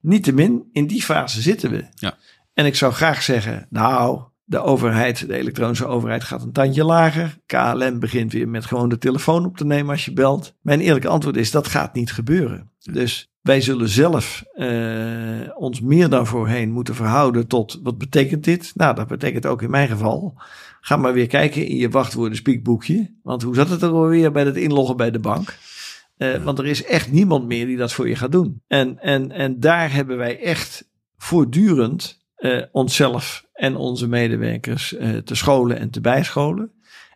[0.00, 1.86] Niettemin, in die fase zitten we.
[1.94, 2.16] Ja.
[2.54, 7.38] En ik zou graag zeggen, nou, de overheid, de elektronische overheid gaat een tandje lager.
[7.46, 10.54] KLM begint weer met gewoon de telefoon op te nemen als je belt.
[10.60, 12.70] Mijn eerlijke antwoord is, dat gaat niet gebeuren.
[12.78, 18.72] Dus wij zullen zelf uh, ons meer dan voorheen moeten verhouden tot wat betekent dit?
[18.74, 20.34] Nou, dat betekent ook in mijn geval.
[20.80, 23.14] Ga maar weer kijken in je wachtwoorden speakboekje.
[23.22, 25.56] Want hoe zat het er alweer bij het inloggen bij de bank?
[26.18, 28.62] Uh, want er is echt niemand meer die dat voor je gaat doen.
[28.66, 34.88] En, en, en daar hebben wij echt voortdurend uh, onszelf en onze medewerkers
[35.24, 36.70] te scholen en te bijscholen.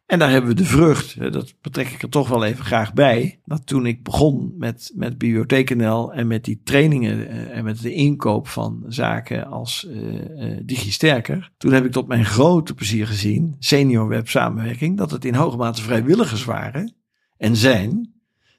[0.06, 3.40] En daar hebben we de vrucht, dat betrek ik er toch wel even graag bij.
[3.44, 8.48] Dat toen ik begon met, met BibliotheekNL en met die trainingen en met de inkoop
[8.48, 11.52] van zaken als uh, uh, DigiSterker.
[11.58, 15.56] Toen heb ik tot mijn grote plezier gezien, senior web samenwerking, dat het in hoge
[15.56, 16.94] mate vrijwilligers waren
[17.36, 18.12] en zijn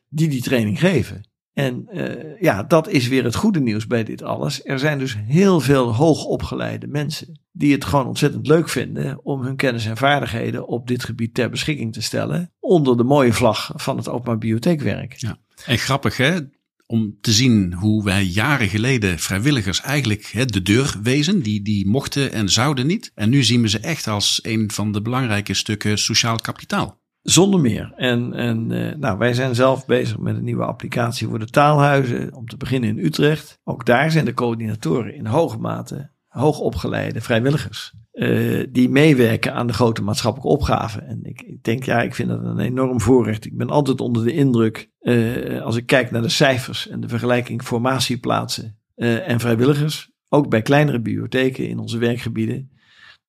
[0.10, 1.27] die die training geven.
[1.58, 4.64] En uh, ja, dat is weer het goede nieuws bij dit alles.
[4.64, 9.56] Er zijn dus heel veel hoogopgeleide mensen die het gewoon ontzettend leuk vinden om hun
[9.56, 12.52] kennis en vaardigheden op dit gebied ter beschikking te stellen.
[12.60, 15.14] Onder de mooie vlag van het openbaar bibliotheekwerk.
[15.14, 15.38] Ja.
[15.66, 16.38] En grappig hè,
[16.86, 21.42] om te zien hoe wij jaren geleden vrijwilligers eigenlijk hè, de deur wezen.
[21.42, 23.12] Die, die mochten en zouden niet.
[23.16, 27.00] En nu zien we ze echt als een van de belangrijke stukken sociaal kapitaal.
[27.30, 27.94] Zonder meer.
[27.96, 32.34] En, en uh, nou, wij zijn zelf bezig met een nieuwe applicatie voor de taalhuizen.
[32.34, 33.60] Om te beginnen in Utrecht.
[33.64, 37.94] Ook daar zijn de coördinatoren in hoge mate hoogopgeleide vrijwilligers.
[38.14, 41.08] Uh, die meewerken aan de grote maatschappelijke opgaven.
[41.08, 43.46] En ik, ik, denk, ja, ik vind dat een enorm voorrecht.
[43.46, 47.08] Ik ben altijd onder de indruk, uh, als ik kijk naar de cijfers en de
[47.08, 50.12] vergelijking formatieplaatsen en vrijwilligers.
[50.30, 52.72] Ook bij kleinere bibliotheken in onze werkgebieden.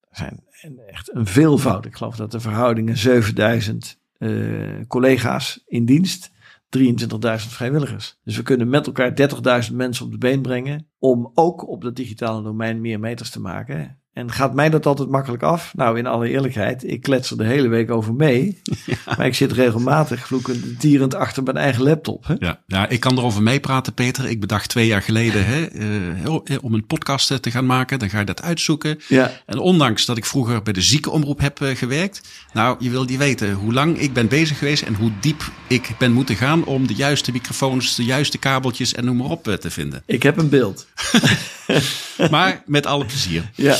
[0.09, 1.85] Er zijn echt een veelvoud.
[1.85, 3.99] Ik geloof dat de verhoudingen 7000
[4.87, 6.31] collega's in dienst
[6.77, 6.85] 23.000
[7.35, 8.19] vrijwilligers.
[8.23, 9.13] Dus we kunnen met elkaar
[9.69, 13.39] 30.000 mensen op de been brengen om ook op dat digitale domein meer meters te
[13.39, 14.01] maken.
[14.19, 15.73] En gaat mij dat altijd makkelijk af?
[15.75, 18.37] Nou, in alle eerlijkheid, ik klets er de hele week over mee.
[18.85, 18.95] Ja.
[19.17, 22.27] Maar ik zit regelmatig vloekend tierend achter mijn eigen laptop.
[22.27, 22.35] Hè?
[22.39, 24.29] Ja, ja, ik kan erover meepraten, Peter.
[24.29, 27.99] Ik bedacht twee jaar geleden hè, uh, om een podcast te gaan maken.
[27.99, 28.99] Dan ga je dat uitzoeken.
[29.07, 29.31] Ja.
[29.45, 32.21] En ondanks dat ik vroeger bij de ziekenomroep heb uh, gewerkt.
[32.53, 35.95] Nou, je wil niet weten hoe lang ik ben bezig geweest en hoe diep ik
[35.97, 39.53] ben moeten gaan om de juiste microfoons, de juiste kabeltjes en noem maar op uh,
[39.53, 40.03] te vinden.
[40.05, 40.87] Ik heb een beeld.
[42.31, 43.49] maar met alle plezier.
[43.55, 43.77] Ja.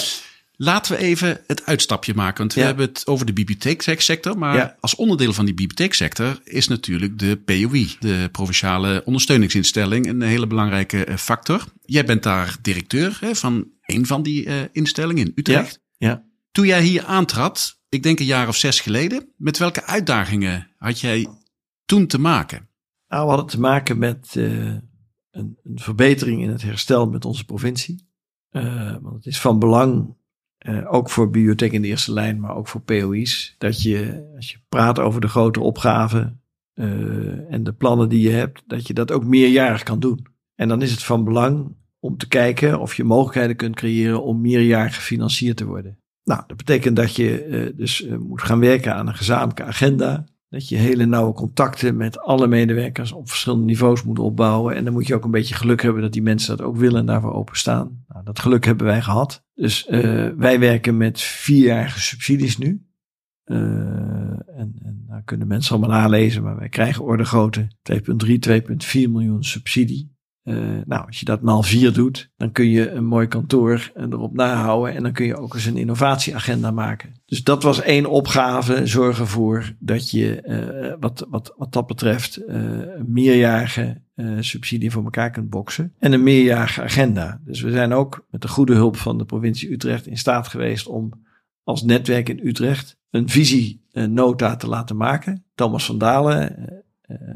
[0.61, 2.37] Laten we even het uitstapje maken.
[2.37, 2.65] Want we ja.
[2.65, 4.37] hebben het over de bibliotheeksector.
[4.37, 4.75] Maar ja.
[4.79, 11.17] als onderdeel van die bibliotheeksector is natuurlijk de POI, de provinciale ondersteuningsinstelling, een hele belangrijke
[11.17, 11.63] factor.
[11.85, 15.81] Jij bent daar directeur hè, van een van die uh, instellingen in Utrecht.
[15.97, 16.07] Ja.
[16.09, 16.23] ja.
[16.51, 20.99] Toen jij hier aantrad, ik denk een jaar of zes geleden, met welke uitdagingen had
[20.99, 21.27] jij
[21.85, 22.69] toen te maken?
[23.07, 24.67] Nou, we hadden te maken met uh,
[25.31, 28.07] een, een, verbetering in het herstel met onze provincie.
[28.51, 30.17] Uh, want het is van belang,
[30.67, 34.51] uh, ook voor bibliotheek in de eerste lijn, maar ook voor POI's, dat je, als
[34.51, 36.41] je praat over de grote opgaven
[37.49, 40.25] en de plannen die je hebt, dat je dat ook meerjarig kan doen.
[40.55, 44.41] En dan is het van belang om te kijken of je mogelijkheden kunt creëren om
[44.41, 45.99] meerjarig gefinancierd te worden.
[46.23, 50.75] Nou, dat betekent dat je dus moet gaan werken aan een gezamenlijke agenda dat je
[50.75, 54.75] hele nauwe contacten met alle medewerkers op verschillende niveaus moet opbouwen.
[54.75, 56.99] En dan moet je ook een beetje geluk hebben dat die mensen dat ook willen
[56.99, 58.03] en daarvoor openstaan.
[58.07, 59.43] Nou, dat geluk hebben wij gehad.
[59.53, 62.87] Dus uh, wij werken met vierjarige subsidies nu.
[63.45, 68.01] Uh, en, en daar kunnen mensen allemaal nalezen, maar wij krijgen orde grootte 2,3,
[68.49, 70.17] 2,4 miljoen subsidie.
[70.49, 74.33] Uh, nou, als je dat maal vier doet, dan kun je een mooi kantoor erop
[74.33, 77.13] nahouden en dan kun je ook eens een innovatieagenda maken.
[77.25, 82.41] Dus dat was één opgave, zorgen voor dat je uh, wat, wat, wat dat betreft
[82.47, 82.55] uh,
[83.05, 84.01] meerjarige
[84.39, 87.41] subsidie voor elkaar kunt boksen en een meerjarige agenda.
[87.45, 90.87] Dus we zijn ook met de goede hulp van de provincie Utrecht in staat geweest
[90.87, 91.11] om
[91.63, 95.43] als netwerk in Utrecht een visienota te laten maken.
[95.55, 96.83] Thomas van Dalen,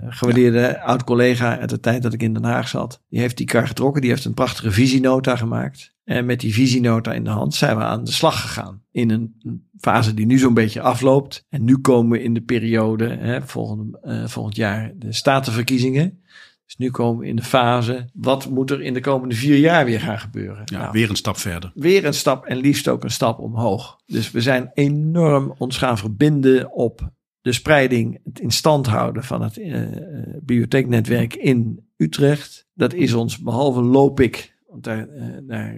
[0.10, 0.74] gewaardeerde ja.
[0.74, 3.02] oud-collega uit de tijd dat ik in Den Haag zat.
[3.10, 4.02] Die heeft die kar getrokken.
[4.02, 5.94] Die heeft een prachtige visienota gemaakt.
[6.04, 8.82] En met die visienota in de hand zijn we aan de slag gegaan.
[8.92, 9.36] In een
[9.80, 11.46] fase die nu zo'n beetje afloopt.
[11.50, 16.22] En nu komen we in de periode, hè, volgend, uh, volgend jaar, de statenverkiezingen.
[16.66, 19.86] Dus nu komen we in de fase, wat moet er in de komende vier jaar
[19.86, 20.62] weer gaan gebeuren?
[20.66, 21.72] Ja, nou, weer een stap verder.
[21.76, 23.98] Weer een stap en liefst ook een stap omhoog.
[24.06, 27.12] Dus we zijn enorm ons gaan verbinden op
[27.44, 29.82] de spreiding, het in stand houden van het uh,
[30.40, 32.68] bibliotheeknetwerk in Utrecht.
[32.74, 35.76] Dat is ons, behalve Lopik, want daar, uh, daar,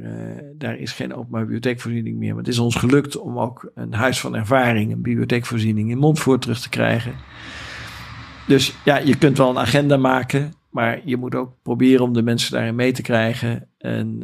[0.58, 2.30] daar is geen openbaar bibliotheekvoorziening meer.
[2.30, 6.42] Maar het is ons gelukt om ook een huis van ervaring, een bibliotheekvoorziening in Montfort
[6.42, 7.14] terug te krijgen.
[8.48, 12.24] Dus ja, je kunt wel een agenda maken, maar je moet ook proberen om de
[12.24, 13.70] mensen daarin mee te krijgen.
[13.78, 14.20] En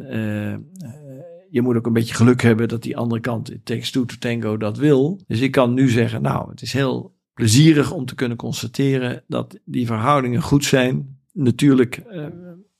[1.50, 5.20] je moet ook een beetje geluk hebben dat die andere kant, it tango, dat wil.
[5.26, 9.58] Dus ik kan nu zeggen, nou, het is heel plezierig om te kunnen constateren dat
[9.64, 11.18] die verhoudingen goed zijn.
[11.32, 12.26] Natuurlijk, uh,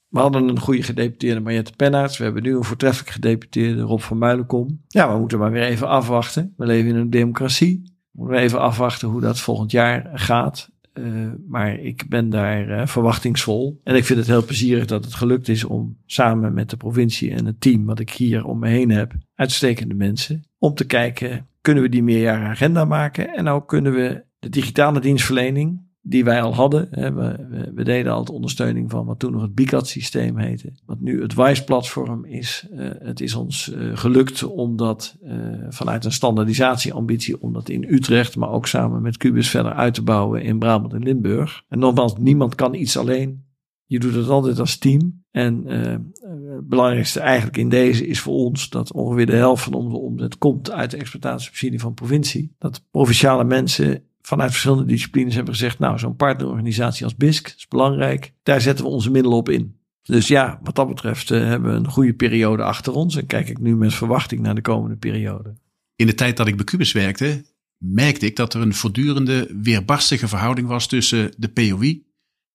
[0.08, 2.18] we hadden een goede gedeputeerde Mariette Pennaerts.
[2.18, 4.80] We hebben nu een voortreffelijk gedeputeerde Rob van Muilenkom.
[4.88, 6.54] Ja, we moeten maar weer even afwachten.
[6.56, 7.82] We leven in een democratie.
[8.10, 10.70] We moeten even afwachten hoe dat volgend jaar gaat.
[10.94, 13.80] Uh, maar ik ben daar uh, verwachtingsvol.
[13.84, 17.30] En ik vind het heel plezierig dat het gelukt is om samen met de provincie
[17.30, 21.46] en het team wat ik hier om me heen heb, uitstekende mensen, om te kijken,
[21.60, 23.34] kunnen we die meerjaren agenda maken?
[23.34, 26.88] En ook kunnen we de digitale dienstverlening, die wij al hadden.
[26.90, 30.72] Hè, we, we, deden al de ondersteuning van wat toen nog het BICAT systeem heette.
[30.86, 32.66] Wat nu het WISE-platform is.
[32.72, 35.32] Uh, het is ons uh, gelukt om dat uh,
[35.68, 40.02] vanuit een standaardisatieambitie, om dat in Utrecht, maar ook samen met Cubus verder uit te
[40.02, 41.62] bouwen in Brabant en Limburg.
[41.68, 43.44] En nogmaals, niemand kan iets alleen.
[43.86, 45.24] Je doet het altijd als team.
[45.30, 49.96] En het belangrijkste eigenlijk in deze is voor ons dat ongeveer de helft van onze
[49.96, 52.54] omzet komt uit de exploitatiesubsidie van provincie.
[52.58, 58.32] Dat provinciale mensen vanuit verschillende disciplines hebben gezegd, nou, zo'n partnerorganisatie als BISC is belangrijk.
[58.42, 59.76] Daar zetten we onze middelen op in.
[60.02, 63.48] Dus ja, wat dat betreft uh, hebben we een goede periode achter ons en kijk
[63.48, 65.54] ik nu met verwachting naar de komende periode.
[65.96, 67.44] In de tijd dat ik bij Cubus werkte,
[67.78, 72.06] merkte ik dat er een voortdurende weerbarstige verhouding was tussen de POI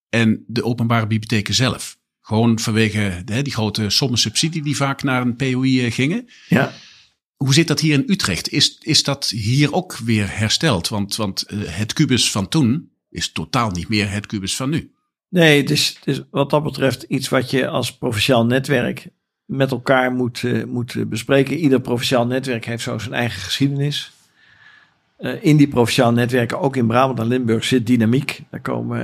[0.10, 2.00] en de openbare bibliotheken zelf.
[2.22, 6.26] Gewoon vanwege hè, die grote sommen subsidie die vaak naar een POI eh, gingen.
[6.48, 6.74] Ja.
[7.38, 8.50] Hoe zit dat hier in Utrecht?
[8.50, 10.88] Is, is dat hier ook weer hersteld?
[10.88, 14.92] Want, want uh, het kubus van toen is totaal niet meer het kubus van nu.
[15.30, 16.00] Nee, het is,
[16.32, 19.08] wat dat betreft iets wat je als provinciaal netwerk
[19.46, 21.58] met elkaar moet, uh, moet bespreken.
[21.58, 24.12] Ieder provinciaal netwerk heeft zo zijn eigen geschiedenis.
[25.20, 28.44] Uh, in die provinciaal netwerken, ook in Brabant en Limburg, zit dynamiek.
[28.50, 29.00] Daar, komen,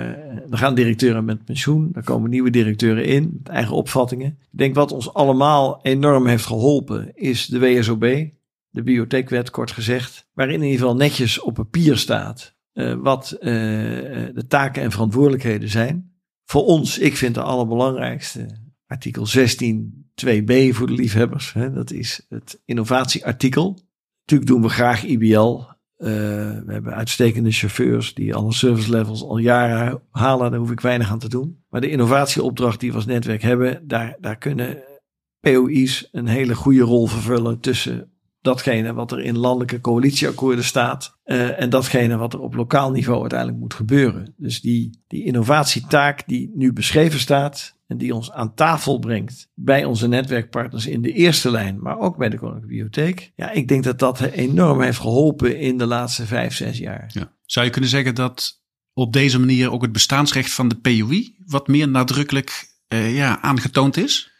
[0.49, 4.37] er gaan directeuren met pensioen, daar komen nieuwe directeuren in, met eigen opvattingen.
[4.51, 8.31] Ik denk wat ons allemaal enorm heeft geholpen, is de WSOB, de
[8.69, 14.83] bibliotheekwet kort gezegd, waarin in ieder geval netjes op papier staat uh, wat de taken
[14.83, 16.11] en verantwoordelijkheden zijn.
[16.45, 18.47] Voor ons, ik vind de allerbelangrijkste,
[18.87, 21.53] artikel 16 2b voor de liefhebbers.
[21.53, 23.79] Hè, dat is het innovatieartikel.
[24.19, 25.61] Natuurlijk doen we graag IBL,
[26.03, 26.09] uh,
[26.65, 30.51] we hebben uitstekende chauffeurs die alle service levels al jaren halen.
[30.51, 31.63] Daar hoef ik weinig aan te doen.
[31.69, 34.83] Maar de innovatieopdracht die we als netwerk hebben, daar, daar kunnen
[35.39, 38.11] POI's een hele goede rol vervullen tussen
[38.41, 43.21] datgene wat er in landelijke coalitieakkoorden staat uh, en datgene wat er op lokaal niveau
[43.21, 44.33] uiteindelijk moet gebeuren.
[44.37, 49.85] Dus die, die innovatietaak die nu beschreven staat en die ons aan tafel brengt bij
[49.85, 53.31] onze netwerkpartners in de eerste lijn, maar ook bij de Koninklijke Bibliotheek.
[53.35, 57.09] Ja, ik denk dat dat enorm heeft geholpen in de laatste vijf, zes jaar.
[57.13, 57.33] Ja.
[57.45, 58.61] Zou je kunnen zeggen dat
[58.93, 63.97] op deze manier ook het bestaansrecht van de POI wat meer nadrukkelijk uh, ja, aangetoond
[63.97, 64.31] is?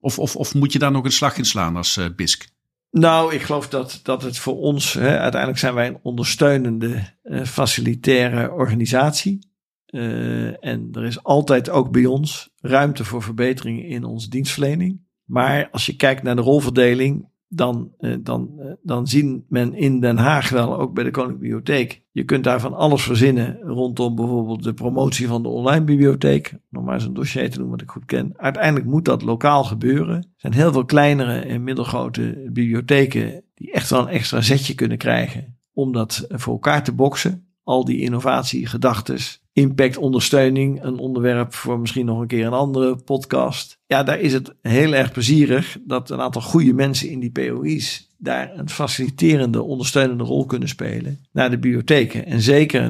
[0.00, 2.48] Of, of, of moet je daar nog een slag in slaan als uh, BISC?
[2.90, 7.44] Nou, ik geloof dat, dat het voor ons, hè, uiteindelijk zijn wij een ondersteunende uh,
[7.44, 9.49] facilitaire organisatie.
[9.90, 15.00] Uh, en er is altijd ook bij ons ruimte voor verbeteringen in onze dienstverlening.
[15.24, 20.00] Maar als je kijkt naar de rolverdeling, dan, uh, dan, uh, dan zien men in
[20.00, 22.02] Den Haag wel, ook bij de Koninklijke Bibliotheek.
[22.10, 26.54] Je kunt daar van alles verzinnen rondom bijvoorbeeld de promotie van de online bibliotheek.
[26.68, 28.32] Nog maar eens een dossier te doen wat ik goed ken.
[28.36, 30.16] Uiteindelijk moet dat lokaal gebeuren.
[30.16, 34.98] Er zijn heel veel kleinere en middelgrote bibliotheken die echt wel een extra zetje kunnen
[34.98, 37.49] krijgen om dat voor elkaar te boksen.
[37.62, 40.82] Al die innovatie, gedachtes, impact, ondersteuning.
[40.82, 43.78] Een onderwerp voor misschien nog een keer een andere podcast.
[43.86, 48.08] Ja, daar is het heel erg plezierig dat een aantal goede mensen in die POI's
[48.18, 52.26] daar een faciliterende, ondersteunende rol kunnen spelen naar de bibliotheken.
[52.26, 52.82] En zeker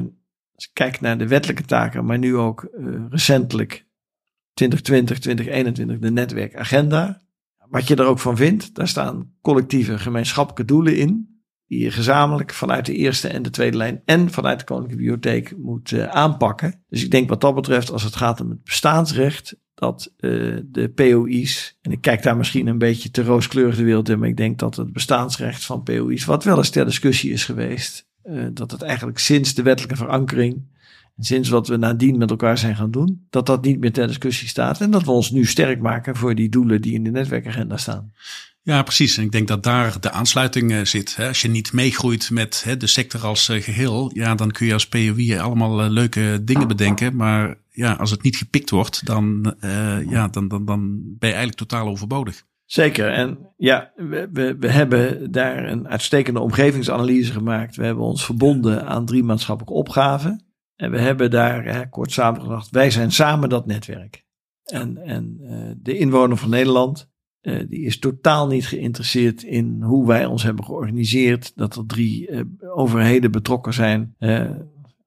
[0.55, 3.85] als ik kijk naar de wettelijke taken, maar nu ook uh, recentelijk
[4.53, 7.21] 2020, 2021 de netwerkagenda.
[7.69, 11.30] Wat je er ook van vindt, daar staan collectieve gemeenschappelijke doelen in
[11.79, 15.91] je gezamenlijk vanuit de eerste en de tweede lijn en vanuit de Koninklijke Bibliotheek moet
[15.91, 16.83] uh, aanpakken.
[16.89, 20.89] Dus ik denk wat dat betreft, als het gaat om het bestaansrecht, dat uh, de
[20.89, 24.37] POI's, en ik kijk daar misschien een beetje te rooskleurig de wereld in, maar ik
[24.37, 28.71] denk dat het bestaansrecht van POI's, wat wel eens ter discussie is geweest, uh, dat
[28.71, 30.69] het eigenlijk sinds de wettelijke verankering
[31.25, 34.47] sinds wat we nadien met elkaar zijn gaan doen, dat dat niet meer ter discussie
[34.47, 37.77] staat en dat we ons nu sterk maken voor die doelen die in de netwerkagenda
[37.77, 38.11] staan.
[38.63, 39.17] Ja, precies.
[39.17, 41.17] En ik denk dat daar de aansluiting uh, zit.
[41.19, 44.87] Als je niet meegroeit met de sector als uh, geheel, ja, dan kun je als
[44.87, 47.15] POI allemaal uh, leuke dingen bedenken.
[47.15, 49.55] Maar ja, als het niet gepikt wordt, dan,
[50.09, 52.43] ja, dan, dan, dan ben je eigenlijk totaal overbodig.
[52.65, 53.11] Zeker.
[53.11, 57.75] En ja, we, we, we hebben daar een uitstekende omgevingsanalyse gemaakt.
[57.75, 60.45] We hebben ons verbonden aan drie maatschappelijke opgaven.
[60.75, 64.25] En we hebben daar, hè, kort samengedacht, wij zijn samen dat netwerk.
[64.63, 65.37] En, en
[65.81, 67.10] de inwoner van Nederland
[67.41, 71.51] uh, die is totaal niet geïnteresseerd in hoe wij ons hebben georganiseerd.
[71.55, 72.41] Dat er drie uh,
[72.75, 74.15] overheden betrokken zijn.
[74.19, 74.49] Uh,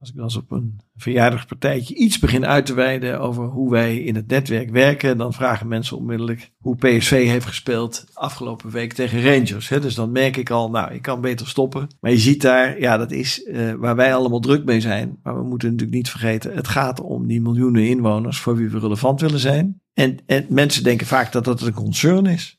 [0.00, 4.14] als ik dan op een verjaardagspartijtje iets begin uit te wijden over hoe wij in
[4.14, 9.68] het netwerk werken, dan vragen mensen onmiddellijk hoe PSV heeft gespeeld afgelopen week tegen Rangers.
[9.68, 9.80] Hè?
[9.80, 11.88] Dus dan merk ik al, nou, ik kan beter stoppen.
[12.00, 15.18] Maar je ziet daar, ja, dat is waar wij allemaal druk mee zijn.
[15.22, 18.78] Maar we moeten natuurlijk niet vergeten, het gaat om die miljoenen inwoners voor wie we
[18.78, 19.82] relevant willen zijn.
[19.94, 22.58] En, en mensen denken vaak dat dat een concern is.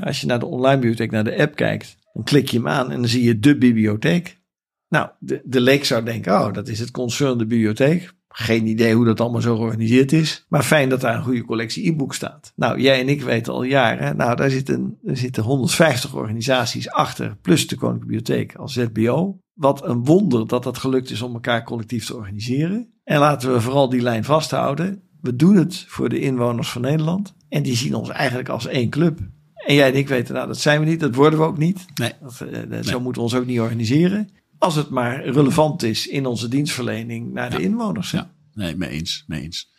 [0.00, 2.90] Als je naar de online bibliotheek, naar de app kijkt, dan klik je hem aan
[2.90, 4.40] en dan zie je de bibliotheek.
[4.88, 8.14] Nou, de, de leek zou denken, oh, dat is het concern de bibliotheek.
[8.28, 10.44] Geen idee hoe dat allemaal zo georganiseerd is.
[10.48, 12.52] Maar fijn dat daar een goede collectie e-book staat.
[12.56, 14.16] Nou, jij en ik weten al jaren.
[14.16, 17.36] Nou, daar zitten, er zitten 150 organisaties achter.
[17.42, 19.38] Plus de Koninklijke Bibliotheek als ZBO.
[19.52, 23.00] Wat een wonder dat het gelukt is om elkaar collectief te organiseren.
[23.04, 25.02] En laten we vooral die lijn vasthouden.
[25.26, 27.34] We doen het voor de inwoners van Nederland.
[27.48, 29.18] En die zien ons eigenlijk als één club.
[29.54, 31.00] En jij en ik weten, nou, dat zijn we niet.
[31.00, 31.84] Dat worden we ook niet.
[31.94, 32.12] Nee.
[32.20, 32.84] Dat, uh, nee.
[32.84, 34.30] Zo moeten we ons ook niet organiseren.
[34.58, 37.56] Als het maar relevant is in onze dienstverlening naar ja.
[37.56, 38.10] de inwoners.
[38.10, 39.70] Ja, nee, mee eens, mee eens.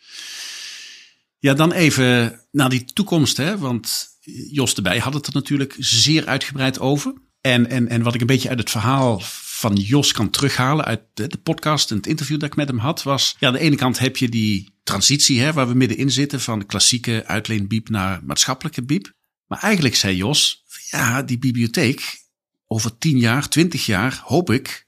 [1.38, 3.58] Ja, dan even naar die toekomst, hè?
[3.58, 4.06] want
[4.50, 7.14] Jos erbij had het er natuurlijk zeer uitgebreid over.
[7.40, 9.20] En, en, en wat ik een beetje uit het verhaal
[9.58, 12.78] van Jos kan terughalen uit de, de podcast en het interview dat ik met hem
[12.78, 16.10] had, was ja, aan de ene kant heb je die transitie hè, waar we middenin
[16.10, 19.12] zitten van klassieke uitleenbiep naar maatschappelijke biep.
[19.46, 22.18] Maar eigenlijk zei Jos, ja, die bibliotheek,
[22.66, 24.86] over 10 jaar, 20 jaar hoop ik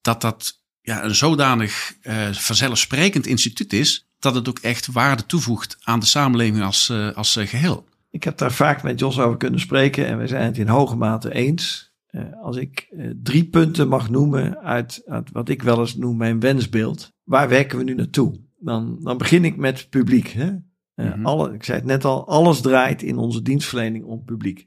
[0.00, 5.76] dat dat ja, een zodanig uh, vanzelfsprekend instituut is dat het ook echt waarde toevoegt
[5.80, 7.88] aan de samenleving als, uh, als uh, geheel.
[8.10, 10.96] Ik heb daar vaak met Jos over kunnen spreken en we zijn het in hoge
[10.96, 11.89] mate eens.
[12.42, 17.12] Als ik drie punten mag noemen uit, uit wat ik wel eens noem mijn wensbeeld,
[17.24, 18.40] waar werken we nu naartoe?
[18.58, 20.28] Dan, dan begin ik met publiek.
[20.28, 20.50] Hè?
[20.94, 21.26] Mm-hmm.
[21.26, 24.66] alle, ik zei het net al, alles draait in onze dienstverlening om publiek.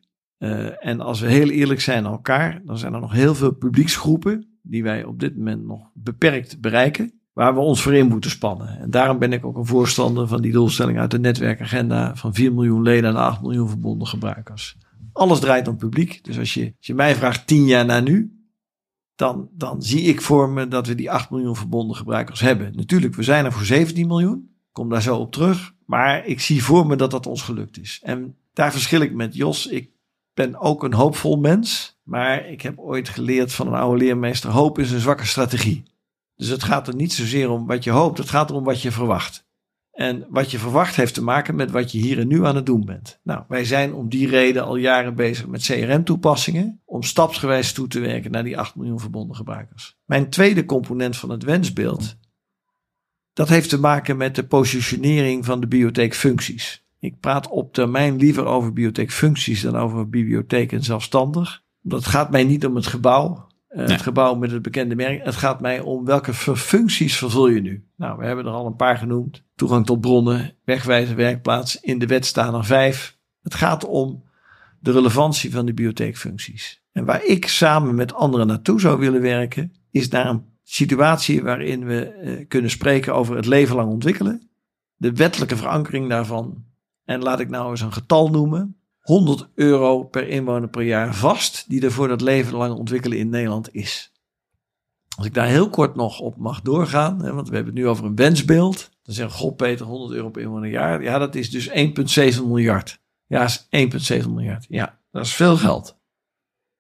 [0.79, 4.47] En als we heel eerlijk zijn aan elkaar, dan zijn er nog heel veel publieksgroepen
[4.61, 8.79] die wij op dit moment nog beperkt bereiken, waar we ons voor in moeten spannen.
[8.79, 12.53] En daarom ben ik ook een voorstander van die doelstelling uit de netwerkagenda van 4
[12.53, 14.77] miljoen leden en 8 miljoen verbonden gebruikers.
[15.13, 16.23] Alles draait om publiek.
[16.23, 18.43] Dus als je, je mij vraagt 10 jaar na nu,
[19.15, 22.75] dan, dan zie ik voor me dat we die 8 miljoen verbonden gebruikers hebben.
[22.75, 24.55] Natuurlijk, we zijn er voor 17 miljoen.
[24.71, 25.73] Kom daar zo op terug.
[25.85, 27.99] Maar ik zie voor me dat dat ons gelukt is.
[28.03, 29.67] En daar verschil ik met Jos.
[29.67, 29.89] Ik
[30.33, 34.79] ben ook een hoopvol mens, maar ik heb ooit geleerd van een oude leermeester: hoop
[34.79, 35.83] is een zwakke strategie.
[36.35, 38.91] Dus het gaat er niet zozeer om wat je hoopt, het gaat erom wat je
[38.91, 39.45] verwacht.
[39.93, 42.65] En wat je verwacht heeft te maken met wat je hier en nu aan het
[42.65, 43.19] doen bent.
[43.23, 46.81] Nou, wij zijn om die reden al jaren bezig met CRM-toepassingen.
[46.85, 49.97] Om stapsgewijs toe te werken naar die 8 miljoen verbonden gebruikers.
[50.05, 52.17] Mijn tweede component van het wensbeeld
[53.33, 56.85] dat heeft te maken met de positionering van de bibliotheekfuncties.
[56.99, 61.63] Ik praat op termijn liever over bibliotheekfuncties dan over bibliotheken zelfstandig.
[61.81, 63.47] Dat gaat mij niet om het gebouw.
[63.75, 65.25] Uh, Het gebouw met het bekende merk.
[65.25, 67.85] Het gaat mij om welke functies vervul je nu.
[67.97, 69.43] Nou, we hebben er al een paar genoemd.
[69.55, 71.79] Toegang tot bronnen, wegwijzen, werkplaats.
[71.79, 73.17] In de wet staan er vijf.
[73.41, 74.23] Het gaat om
[74.79, 76.83] de relevantie van de bibliotheekfuncties.
[76.91, 81.85] En waar ik samen met anderen naartoe zou willen werken, is naar een situatie waarin
[81.85, 84.49] we uh, kunnen spreken over het leven lang ontwikkelen.
[84.95, 86.65] De wettelijke verankering daarvan.
[87.03, 88.77] En laat ik nou eens een getal noemen.
[89.03, 93.29] 100 euro per inwoner per jaar vast, die er voor dat leven lang ontwikkelen in
[93.29, 94.11] Nederland is.
[95.15, 97.89] Als ik daar heel kort nog op mag doorgaan, hè, want we hebben het nu
[97.89, 98.91] over een wensbeeld.
[99.03, 101.03] Dan zeggen God Peter 100 euro per inwoner per jaar.
[101.03, 103.01] Ja, dat is dus 1,7 miljard.
[103.27, 104.65] Ja, is 1,7 miljard.
[104.69, 105.97] Ja, dat is veel geld.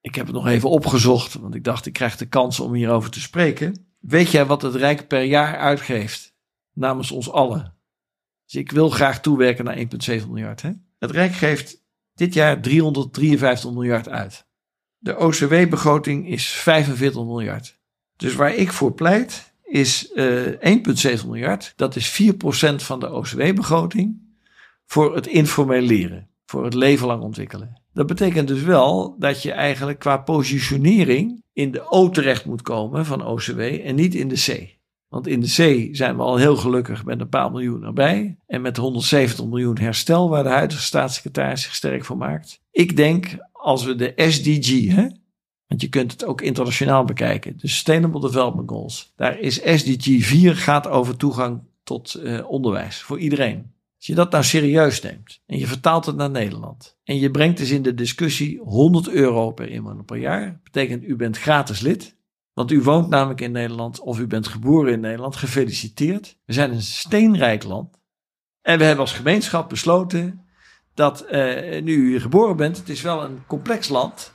[0.01, 3.11] Ik heb het nog even opgezocht, want ik dacht ik krijg de kans om hierover
[3.11, 3.87] te spreken.
[3.99, 6.35] Weet jij wat het Rijk per jaar uitgeeft
[6.73, 7.75] namens ons allen?
[8.45, 10.61] Dus ik wil graag toewerken naar 1,7 miljard.
[10.61, 10.71] Hè?
[10.99, 11.82] Het Rijk geeft
[12.13, 14.45] dit jaar 353 miljard uit.
[14.97, 17.79] De OCW-begroting is 45 miljard.
[18.15, 20.45] Dus waar ik voor pleit is uh,
[21.17, 21.73] 1,7 miljard.
[21.75, 22.35] Dat is 4%
[22.75, 24.35] van de OCW-begroting
[24.85, 26.29] voor het informeel leren.
[26.45, 27.81] Voor het leven lang ontwikkelen.
[27.93, 33.05] Dat betekent dus wel dat je eigenlijk qua positionering in de O terecht moet komen
[33.05, 34.77] van OCW en niet in de C.
[35.13, 38.37] Want in de C zijn we al heel gelukkig met een paar miljoen erbij.
[38.47, 42.61] En met 170 miljoen herstel, waar de huidige staatssecretaris zich sterk voor maakt.
[42.71, 45.07] Ik denk als we de SDG, hè,
[45.67, 49.13] want je kunt het ook internationaal bekijken, de Sustainable Development Goals.
[49.15, 53.71] Daar is SDG 4 gaat over toegang tot uh, onderwijs voor iedereen.
[53.97, 57.57] Als je dat nou serieus neemt en je vertaalt het naar Nederland en je brengt
[57.57, 62.15] dus in de discussie 100 euro per inwoner per jaar, betekent u bent gratis lid.
[62.53, 65.35] Want u woont namelijk in Nederland of u bent geboren in Nederland.
[65.35, 66.37] Gefeliciteerd.
[66.45, 68.01] We zijn een steenrijk land.
[68.61, 70.45] En we hebben als gemeenschap besloten
[70.93, 74.31] dat uh, nu u hier geboren bent, het is wel een complex land.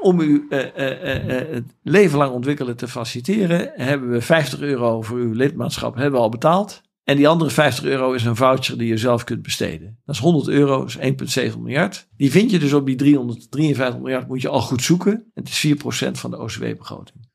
[0.00, 5.18] Om u uh, uh, het leven lang ontwikkelen te faciliteren, hebben we 50 euro voor
[5.18, 6.82] uw lidmaatschap hebben we al betaald.
[7.04, 9.98] En die andere 50 euro is een voucher die je zelf kunt besteden.
[10.04, 12.08] Dat is 100 euro, is 1,7 miljard.
[12.16, 15.30] Die vind je dus op die 353 miljard, moet je al goed zoeken.
[15.34, 17.29] Het is 4% van de OCW-begroting.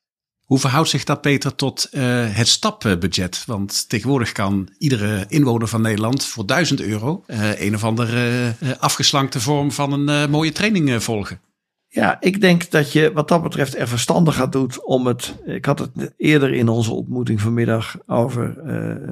[0.45, 3.43] Hoe verhoudt zich dat, Peter, tot uh, het stapbudget?
[3.45, 8.69] Want tegenwoordig kan iedere inwoner van Nederland voor 1000 euro uh, een of andere uh,
[8.79, 11.39] afgeslankte vorm van een mooie training volgen.
[11.87, 15.35] Ja, ik denk dat je wat dat betreft er verstandig gaat doen om het.
[15.45, 18.57] Ik had het eerder in onze ontmoeting vanmiddag over.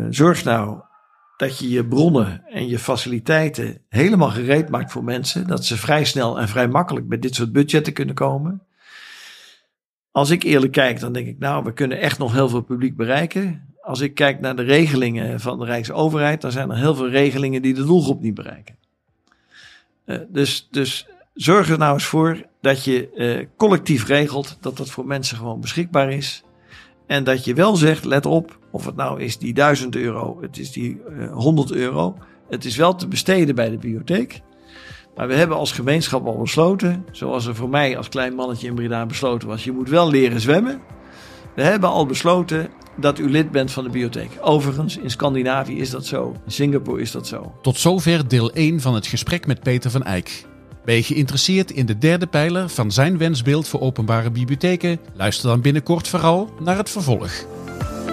[0.10, 0.82] zorg nou
[1.38, 5.48] dat je je bronnen en je faciliteiten helemaal gereed maakt voor mensen.
[5.48, 8.62] Dat ze vrij snel en vrij makkelijk met dit soort budgetten kunnen komen.
[10.14, 12.96] Als ik eerlijk kijk, dan denk ik, nou, we kunnen echt nog heel veel publiek
[12.96, 13.68] bereiken.
[13.82, 17.62] Als ik kijk naar de regelingen van de Rijksoverheid, dan zijn er heel veel regelingen
[17.62, 18.76] die de doelgroep niet bereiken.
[20.06, 24.90] Uh, dus, dus zorg er nou eens voor dat je uh, collectief regelt dat dat
[24.90, 26.44] voor mensen gewoon beschikbaar is.
[27.08, 30.58] En dat je wel zegt, let op, of het nou is die 1000 euro, het
[30.58, 32.18] is die uh, eh, 100 euro.
[32.50, 34.42] Het is wel te besteden bij de bibliotheek.
[35.16, 38.76] Maar we hebben als gemeenschap al besloten, zoals er voor mij als klein mannetje in
[38.76, 40.82] Breda besloten was, je moet wel leren zwemmen.
[41.56, 44.30] We hebben al besloten dat u lid bent van de bibliotheek.
[44.42, 46.36] Overigens, in Scandinavië is dat zo.
[46.46, 47.54] In Singapore is dat zo.
[47.62, 50.46] Tot zover deel 1 van het gesprek met Peter van Eyck.
[50.86, 55.00] Ben je geïnteresseerd in de derde pijler van zijn wensbeeld voor openbare bibliotheken?
[55.14, 57.32] Luister dan binnenkort vooral naar het vervolg.